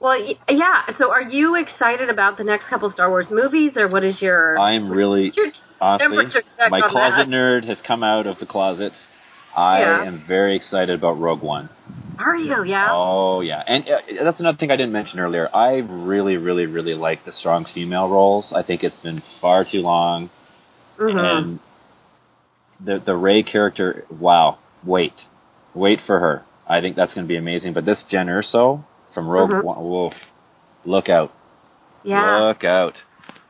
[0.00, 0.16] Well,
[0.48, 0.82] yeah.
[0.98, 4.56] So, are you excited about the next couple Star Wars movies, or what is your?
[4.58, 5.46] I'm really your
[5.80, 6.24] honestly,
[6.70, 7.28] my closet that?
[7.28, 8.92] nerd has come out of the closet.
[9.56, 10.02] I Yeah.
[10.04, 11.68] am very excited about Rogue One.
[12.18, 12.64] Are you?
[12.64, 12.88] Yeah.
[12.90, 15.48] Oh yeah, and uh, that's another thing I didn't mention earlier.
[15.54, 18.52] I really, really, really like the strong female roles.
[18.54, 20.30] I think it's been far too long,
[20.98, 21.18] Mm-hmm.
[21.18, 21.60] and
[22.84, 24.04] the the Rey character.
[24.10, 25.14] Wow, wait,
[25.74, 26.44] wait for her.
[26.68, 27.72] I think that's going to be amazing.
[27.72, 29.64] But this Jyn Erso from Rogue Mhm.
[29.64, 30.12] One, woof,
[30.84, 31.32] look out,
[32.02, 32.38] yeah.
[32.38, 32.94] look out.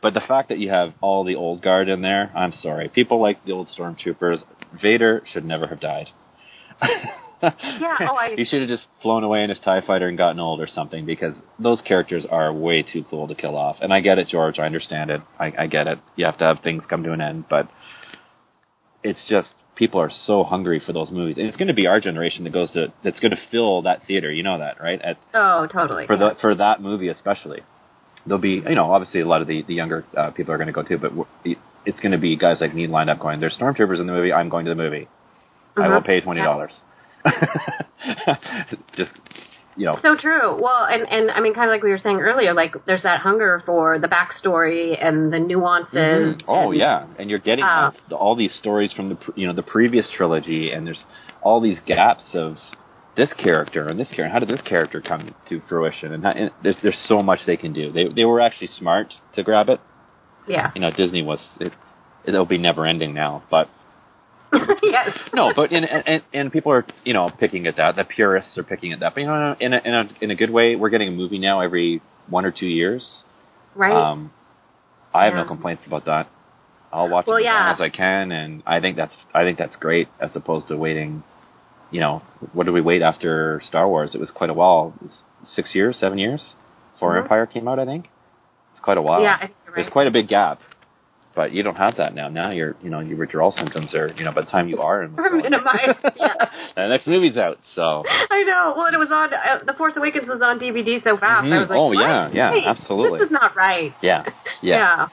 [0.00, 2.88] But the fact that you have all the old guard in there, I'm sorry.
[2.88, 4.44] People like the old stormtroopers.
[4.80, 6.08] Vader should never have died.
[7.40, 7.52] Yeah,
[8.00, 10.60] oh, I- he should have just flown away in his TIE fighter and gotten old
[10.60, 13.76] or something because those characters are way too cool to kill off.
[13.80, 14.58] And I get it, George.
[14.58, 15.20] I understand it.
[15.38, 16.00] I, I get it.
[16.16, 17.44] You have to have things come to an end.
[17.48, 17.68] But
[19.04, 21.36] it's just, people are so hungry for those movies.
[21.38, 24.04] And it's going to be our generation that goes to, that's going to fill that
[24.06, 24.30] theater.
[24.30, 25.00] You know that, right?
[25.00, 26.06] At, oh, totally.
[26.06, 27.60] for the for that movie especially.
[28.26, 30.66] There'll be, you know, obviously a lot of the the younger uh, people are going
[30.66, 31.12] to go too, but
[31.86, 33.40] it's going to be guys like me lined up going.
[33.40, 34.32] There's stormtroopers in the movie.
[34.32, 35.08] I'm going to the movie.
[35.76, 36.06] I will Mhm.
[36.06, 36.72] pay twenty dollars.
[38.96, 39.12] Just,
[39.78, 40.60] you know, So true.
[40.60, 43.20] Well, and and I mean, kind of like we were saying earlier, like there's that
[43.20, 46.36] hunger for the backstory and the nuances.
[46.36, 46.42] Mhm.
[46.48, 49.62] Oh and- yeah, and you're getting Uh, all these stories from the you know the
[49.62, 51.04] previous trilogy, and there's
[51.42, 52.58] all these gaps of
[53.16, 54.32] this character and this character.
[54.32, 56.12] How did this character come to fruition?
[56.12, 57.92] And, how, and there's there's so much they can do.
[57.92, 59.80] They they were actually smart to grab it.
[60.48, 60.70] Yeah.
[60.74, 61.72] You know, Disney was it.
[62.24, 63.68] It'll be never ending now, but
[64.82, 65.10] yes.
[65.34, 67.96] no, but in and, and people are you know picking at that.
[67.96, 69.14] The purists are picking at that.
[69.14, 71.38] But you know, in a in a in a good way, we're getting a movie
[71.38, 73.22] now every one or two years.
[73.74, 73.92] Right.
[73.94, 74.32] Um,
[75.14, 76.28] I have no complaints about that.
[76.92, 77.64] I'll watch Well, it as yeah.
[77.66, 80.76] long as I can, and I think that's I think that's great as opposed to
[80.76, 81.22] waiting.
[81.90, 82.22] You know,
[82.52, 84.14] what did we wait after Star Wars?
[84.14, 84.94] It was quite a while,
[85.44, 86.50] six years, seven years,
[86.94, 87.22] before Mhm.
[87.22, 87.78] Empire came out.
[87.78, 88.08] I think
[88.72, 89.22] it's quite a while.
[89.22, 89.92] Yeah, I think There's right.
[89.92, 90.60] quite a big gap,
[91.38, 92.26] but you don't have that now.
[92.28, 95.04] Now you're, you know, your withdrawal symptoms are, you know, by the time you are
[95.04, 96.34] in Minimized, yeah.
[96.76, 97.60] the next movie's out.
[97.76, 98.74] So I know.
[98.76, 99.32] Well, and it was on.
[99.32, 101.44] Uh, the Force Awakens was on DVD so fast.
[101.44, 101.60] I Mhm.
[101.60, 101.98] was like, Oh, what?
[102.00, 103.20] yeah, yeah, Wait, absolutely.
[103.20, 103.94] This is not right.
[104.02, 104.28] yeah, yeah.
[104.62, 105.06] Yeah.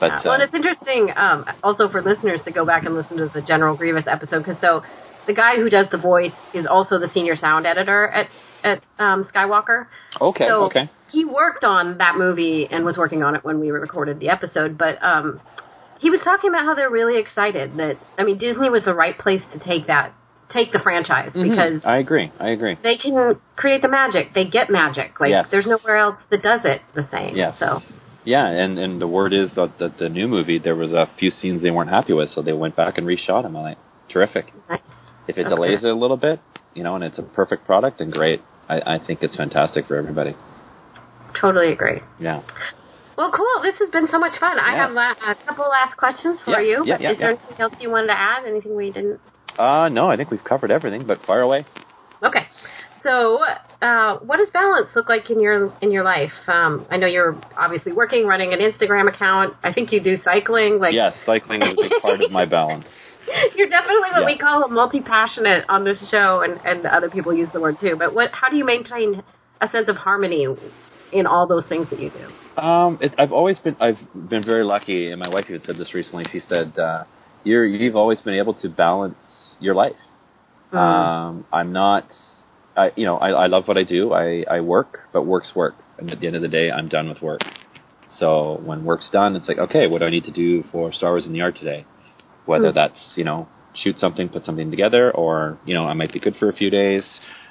[0.00, 0.20] But Yeah.
[0.24, 3.28] well, and uh, it's interesting um, also for listeners to go back and listen to
[3.28, 4.82] the General Grievous episode because so
[5.26, 8.28] the guy who does the voice is also the senior sound editor at
[8.62, 9.86] at um, Skywalker.
[10.20, 10.90] okay, so okay.
[11.10, 14.76] he worked on that movie and was working on it when we recorded the episode,
[14.76, 15.40] but um,
[16.00, 19.16] he was talking about how they're really excited that I mean Disney was the right
[19.18, 20.12] place to take that
[20.50, 21.48] take the franchise Mhm.
[21.48, 22.32] because I agree.
[22.40, 22.76] I agree.
[22.82, 24.34] they can create the magic.
[24.34, 25.20] They get magic.
[25.20, 25.46] Like Yes.
[25.50, 27.36] there's nowhere else that does it the same.
[27.36, 27.56] Yes.
[27.58, 27.80] So
[28.24, 31.30] Yeah, and and the word is that the, the new movie there was a few
[31.30, 33.56] scenes they weren't happy with, so they went back and reshot them.
[33.56, 33.78] I'm like,
[34.08, 34.46] terrific.
[34.68, 34.80] nice.
[35.28, 35.54] If it Okay.
[35.54, 36.40] delays it a little bit,
[36.74, 38.40] you know, and it's a perfect product, then great.
[38.68, 40.34] I, I think it's fantastic for everybody.
[41.40, 42.00] Totally agree.
[42.18, 42.42] Yeah.
[43.20, 43.62] Well, cool.
[43.62, 44.58] This has been so much fun.
[44.58, 46.84] I have uh, a couple last questions for Yeah, you.
[46.86, 48.46] yeah, yeah, Is there anything else you wanted to add?
[48.46, 49.20] Anything we didn't?
[49.58, 51.66] Uh no, I think we've covered everything, but fire away.
[52.22, 52.46] Okay.
[53.02, 53.38] So,
[53.82, 56.32] uh, what does balance look like in your in your life?
[56.48, 59.54] Um, I know you're obviously working, running an Instagram account.
[59.62, 60.78] I think you do cycling.
[60.78, 62.86] Like, yes, cycling is a big part of my balance.
[63.54, 64.26] you're definitely what Yeah.
[64.26, 67.96] we call a multi-passionate on this show, and and other people use the word too.
[67.98, 68.30] But what?
[68.32, 69.22] How do you maintain
[69.60, 70.46] a sense of harmony
[71.12, 72.62] in all those things that you do?
[72.62, 75.94] Um, it, I've always been I've been very lucky, and my wife even said this
[75.94, 76.24] recently.
[76.32, 77.04] She said, uh,
[77.44, 79.18] "You're you've always been able to balance
[79.60, 79.96] your life."
[80.72, 80.78] Mm.
[80.78, 82.06] Um, I'm not,
[82.76, 84.12] I you know I, I love what I do.
[84.12, 87.08] I I work, but work's work, and at the end of the day, I'm done
[87.08, 87.40] with work.
[88.18, 91.10] So when work's done, it's like, okay, what do I need to do for Star
[91.12, 91.84] Wars in the Yard today?
[92.46, 92.74] Whether Mm.
[92.74, 96.36] that's you know shoot something, put something together, or you know I might be good
[96.36, 97.04] for a few days.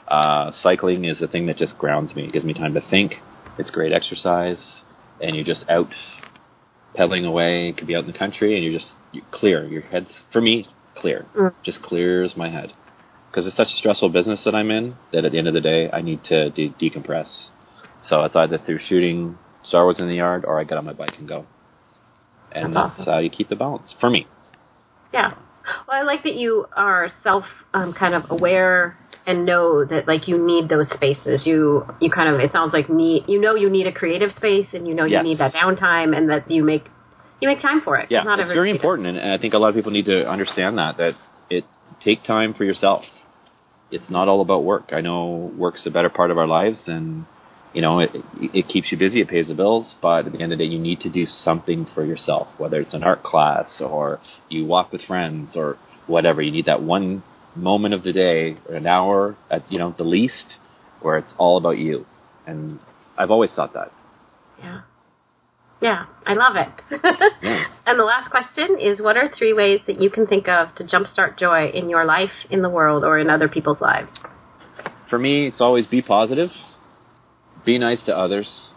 [0.08, 2.26] Uh, cycling is a thing that just grounds me.
[2.26, 3.14] It gives me time to think.
[3.58, 4.82] It's great exercise,
[5.22, 5.90] and you're just out
[6.96, 7.68] pedaling away.
[7.68, 9.66] You could be out in the country, and you're just you clear.
[9.66, 11.26] Your head's for me clear.
[11.36, 11.54] Mm.
[11.64, 12.72] Just clears my head
[13.30, 15.62] because it's such a stressful business that I'm in that at the end of the
[15.62, 17.28] day I need to de- decompress.
[18.08, 20.94] So it's either through shooting Star Wars in the yard or I get on my
[20.94, 21.46] bike and go.
[22.52, 23.14] And That's that's, awesome.
[23.14, 24.26] how you keep the balance for me.
[25.14, 25.34] Yeah.
[25.88, 27.44] Well, I like that you are self
[27.74, 28.98] um, kind of aware
[29.28, 31.46] and know that like you need those spaces.
[31.46, 34.68] You you kind of it sounds like need you know you need a creative space
[34.74, 35.24] and you know you Yes.
[35.24, 36.84] need that downtime and that you make
[37.42, 38.08] you make time for it.
[38.10, 40.30] Yeah, Not it's very important, and, and I think a lot of people need to
[40.30, 41.14] understand that that
[41.50, 41.64] it
[42.04, 43.04] take time for yourself.
[43.92, 44.90] It's not all about work.
[44.92, 47.26] I know work's a better part of our lives, and
[47.74, 48.12] you know it
[48.42, 49.94] it keeps you busy, it pays the bills.
[50.02, 52.80] But at the end of the day, you need to do something for yourself, whether
[52.80, 56.42] it's an art class or you walk with friends or whatever.
[56.42, 57.24] You need that one
[57.56, 60.56] moment of the day, or an hour at you know the least,
[61.02, 62.06] where it's all about you.
[62.46, 62.80] And
[63.18, 63.92] I've always thought that.
[64.60, 64.82] Yeah.
[65.82, 67.02] Yeah, I love it.
[67.42, 67.64] Yeah.
[67.86, 70.84] And the last question is what are three ways that you can think of to
[70.84, 74.12] jumpstart joy in your life, in the world, or in other people's lives?
[75.10, 76.50] for me, it's always be positive,
[77.66, 78.70] be nice to others.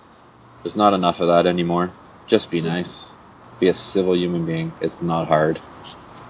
[0.63, 1.93] There's not enough of that anymore.
[2.29, 3.07] Just be nice.
[3.61, 4.73] Be a civil human being.
[4.81, 5.59] It's not hard.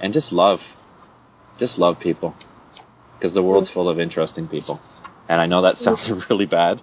[0.02, 0.58] And just love.
[1.62, 2.34] Just love people.
[3.18, 4.80] Because the world's full of interesting people.
[5.28, 6.82] And I know that sounds really bad.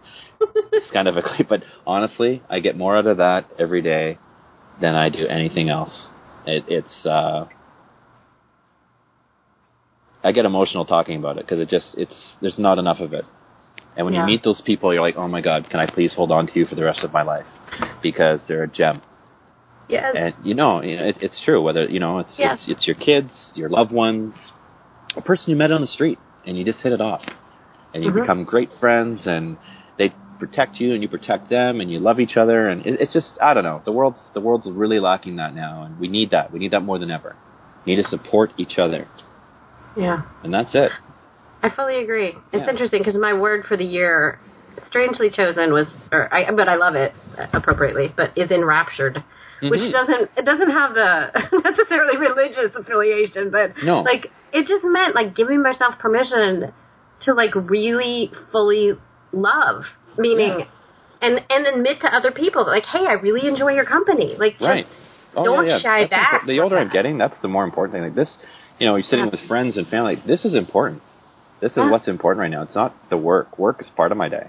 [0.71, 4.17] It's kind of a clip, but honestly, I get more out of that every day
[4.79, 5.91] than I do anything else.
[6.45, 7.47] It, it's, uh,
[10.23, 13.25] I get emotional talking about it because it just it's there's not enough of it.
[13.97, 14.21] And when Yeah.
[14.21, 16.53] you meet those people, you're like, oh my god, can I please hold on to
[16.59, 17.45] you for the rest of my life?
[18.01, 19.01] Because they're a gem.
[19.89, 20.11] Yeah.
[20.15, 21.61] And you know, you know it, it's true.
[21.61, 22.53] Whether you know, it's, Yeah.
[22.53, 24.33] it's it's your kids, your loved ones,
[25.19, 27.21] a person you met on the street, and you just hit it off,
[27.93, 28.21] and you Mhm.
[28.21, 29.57] become great friends, and
[29.97, 33.13] they protect you, and you protect them, and you love each other, and it, it's
[33.13, 33.81] just I don't know.
[33.83, 36.51] The world's the world's really lacking that now, and we need that.
[36.51, 37.35] We need that more than ever.
[37.85, 39.07] We need to support each other,
[39.95, 40.21] yeah.
[40.43, 40.91] and that's it.
[41.61, 42.29] I fully agree.
[42.53, 42.69] It's Yeah.
[42.69, 44.39] interesting because my word for the year,
[44.87, 47.13] strangely chosen, was, or I, but I love it
[47.51, 49.21] appropriately, but is enraptured,
[49.61, 49.91] which Mhm.
[49.91, 51.11] doesn't it doesn't have the
[51.65, 54.01] necessarily religious affiliation, but No.
[54.03, 56.73] like it just meant like giving myself permission
[57.21, 58.93] to like really fully
[59.31, 59.83] love,
[60.17, 60.59] meaning.
[60.59, 60.65] Yeah.
[61.21, 64.35] And and admit to other people like, hey, I really enjoy your company.
[64.37, 64.87] Like, just Right.
[65.35, 65.81] Oh, don't yeah, yeah.
[65.81, 68.03] shy That's back impor- The older I'm getting, that's the more important thing.
[68.03, 68.35] Like this,
[68.79, 69.31] you know, you're sitting Yeah.
[69.31, 70.15] with friends and family.
[70.25, 71.01] This is important.
[71.61, 72.63] This is what's important right now.
[72.63, 73.59] It's not the work.
[73.59, 74.47] Work is part of my day.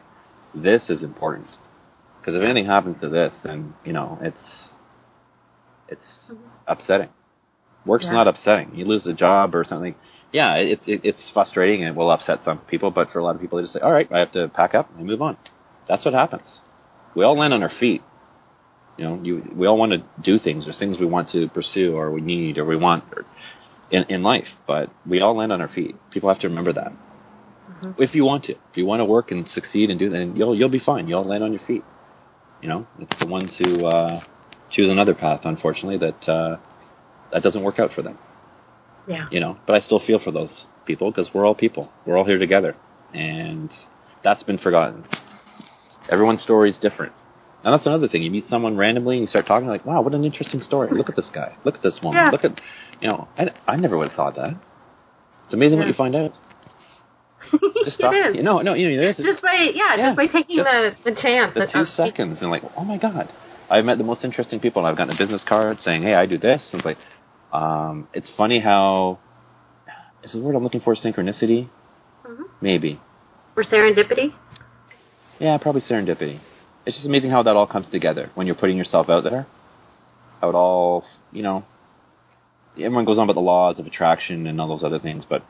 [0.55, 1.48] This is important.
[2.20, 4.70] Because if anything happens to this, then you know it's
[5.88, 6.44] it's mm-hmm.
[6.68, 7.09] upsetting.
[7.87, 8.12] Work's Yeah.
[8.12, 8.72] not upsetting.
[8.74, 9.95] You lose a job or something.
[10.33, 12.91] Yeah, it's it, it's frustrating and it will upset some people.
[12.91, 14.74] But for a lot of people, they just say, "All right, I have to pack
[14.74, 15.37] up and move on."
[15.89, 16.61] That's what happens.
[17.14, 18.03] We all land on our feet.
[18.97, 20.66] You know, you, we all want to do things.
[20.66, 23.24] There's things we want to pursue, or we need, or we want or
[23.91, 24.47] in, in life.
[24.66, 25.97] But we all land on our feet.
[26.11, 26.93] People have to remember that.
[27.99, 30.55] If you want to, if you want to work and succeed and do, then you'll
[30.55, 31.09] you'll be fine.
[31.09, 31.83] You'll land on your feet.
[32.62, 34.20] You know, it's the ones who uh,
[34.70, 36.57] choose another path, unfortunately, that uh,
[37.33, 38.18] that doesn't work out for them.
[39.09, 39.26] yeah.
[39.31, 40.51] You know, but I still feel for those
[40.87, 41.91] people because we're all people.
[42.07, 42.74] We're all here together,
[43.14, 43.70] and
[44.24, 45.05] that's been forgotten.
[46.11, 47.12] Everyone's story is different.
[47.62, 48.22] And that's another thing.
[48.22, 50.89] You meet someone randomly and you start talking like, wow, what an interesting story.
[50.97, 51.55] Look at this guy.
[51.64, 52.22] Look at this woman.
[52.24, 52.31] Yeah.
[52.31, 52.59] Look at,
[53.03, 54.55] you know, I, I never would have thought that.
[55.45, 56.33] It's amazing what you find out.
[57.85, 58.37] Just it talk, is.
[58.37, 60.68] You know, no, you know, it's just by yeah, Yeah, just by taking just
[61.05, 61.53] the the chance.
[61.55, 63.31] the two seconds and like, oh my god,
[63.70, 64.81] I've met the most interesting people.
[64.85, 66.62] and I've gotten a business card saying, hey, I do this.
[66.72, 66.99] And it's like,
[67.53, 69.18] um, it's funny how
[70.22, 71.68] is the word I'm looking for synchronicity?
[72.24, 72.44] Mhm.
[72.61, 73.01] Maybe.
[73.57, 74.32] Or serendipity.
[75.38, 76.38] Yeah, probably serendipity.
[76.86, 79.46] It's just amazing how that all comes together when you're putting yourself out there.
[80.40, 81.64] How it all, you know,
[82.76, 85.42] everyone goes on about the laws of attraction and all those other things, but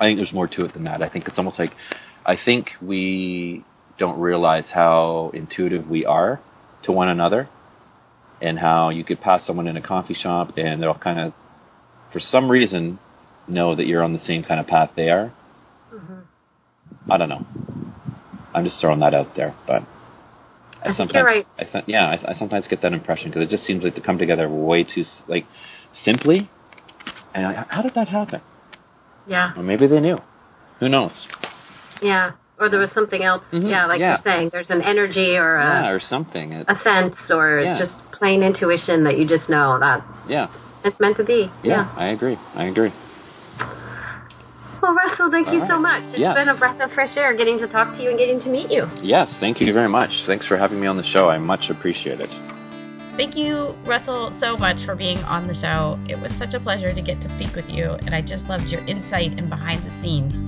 [0.00, 1.02] I think there's more to it than that.
[1.02, 1.72] I think it's almost like,
[2.26, 3.64] I think we
[3.98, 6.40] don't realize how intuitive we are
[6.84, 7.48] to one another
[8.40, 11.32] and how you could pass someone in a coffee shop and they'll kind of,
[12.12, 12.98] for some reason,
[13.48, 15.32] know that you're on the same kind of path they are.
[15.92, 16.22] Mhm.
[17.10, 17.42] I don't know.
[18.54, 19.82] I'm just throwing that out there, but
[20.80, 21.46] I think sometimes, right.
[21.58, 24.00] I th- yeah, I, I sometimes get that impression because it just seems like to
[24.00, 25.44] come together way too like
[26.04, 26.48] simply.
[27.34, 28.40] And I, how did that happen?
[29.26, 30.18] Yeah, Well, maybe they knew.
[30.80, 31.26] Who knows?
[32.00, 32.32] yeah.
[32.60, 33.42] Or there was something else.
[33.52, 34.16] Mhm, Yeah, like yeah.
[34.16, 36.52] you're saying, there's an energy or a yeah, or something.
[36.52, 37.78] It- a sense or Yeah.
[37.78, 40.48] just plain intuition that you just know that yeah,
[40.84, 41.50] it's meant to be.
[41.62, 42.36] yeah, I agree.
[42.54, 42.92] I agree.
[44.82, 46.04] Well, Russell, thank you All so much.
[46.04, 46.34] It's Yes.
[46.34, 48.70] been a breath of fresh air getting to talk to you and getting to meet
[48.70, 48.86] you.
[49.02, 50.10] Yes, thank you very much.
[50.26, 51.28] Thanks for having me on the show.
[51.28, 52.30] I much appreciate it.
[53.16, 55.98] Thank you, Russell, so much for being on the show.
[56.08, 58.70] It was such a pleasure to get to speak with you, and I just loved
[58.70, 60.38] your insight and behind the scenes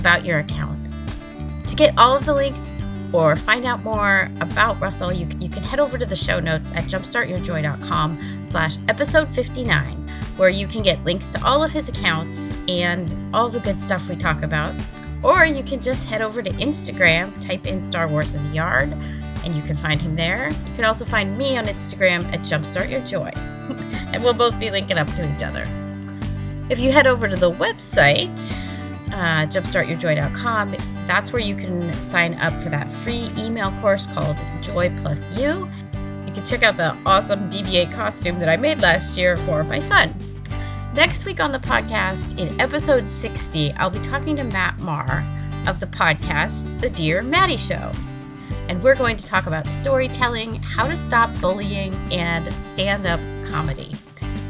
[0.00, 0.88] about your account.
[1.68, 2.60] To get all of the links
[3.14, 6.72] or find out more about Russell, you, you can head over to the show notes
[6.74, 12.40] at jumpstartyourjoy.com slash episode 59, where you can get links to all of his accounts
[12.68, 14.74] and all the good stuff we talk about.
[15.22, 18.92] Or you can just head over to Instagram, type in Star Wars in the Yard,
[18.92, 20.48] and you can find him there.
[20.48, 23.36] You can also find me on Instagram at jumpstartyourjoy,
[24.12, 25.62] and we'll both be linking up to each other.
[26.68, 28.73] If you head over to the website,
[29.14, 34.94] uh, jumpstartyourjoy.com, that's where you can sign up for that free email course called Joy
[35.00, 35.70] Plus You.
[36.26, 39.64] You can check out the awesome BB 8 costume that I made last year for
[39.64, 40.14] my son.
[40.94, 45.24] Next week on the podcast, in episode 60, I'll be talking to Matt Marr
[45.66, 47.90] of the podcast The Dear Maddie Show
[48.68, 53.94] and we're going to talk about storytelling, how to stop bullying, and stand up comedy.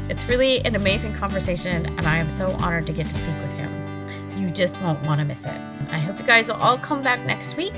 [0.09, 3.54] It's really an amazing conversation, and I am so honored to get to speak with.
[4.55, 5.61] Just won't want to miss it.
[5.91, 7.75] I hope you guys will all come back next week,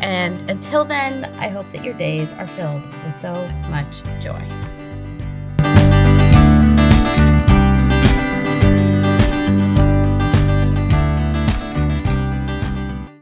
[0.00, 3.32] and until then, I hope that your days are filled with so
[3.68, 4.79] much joy.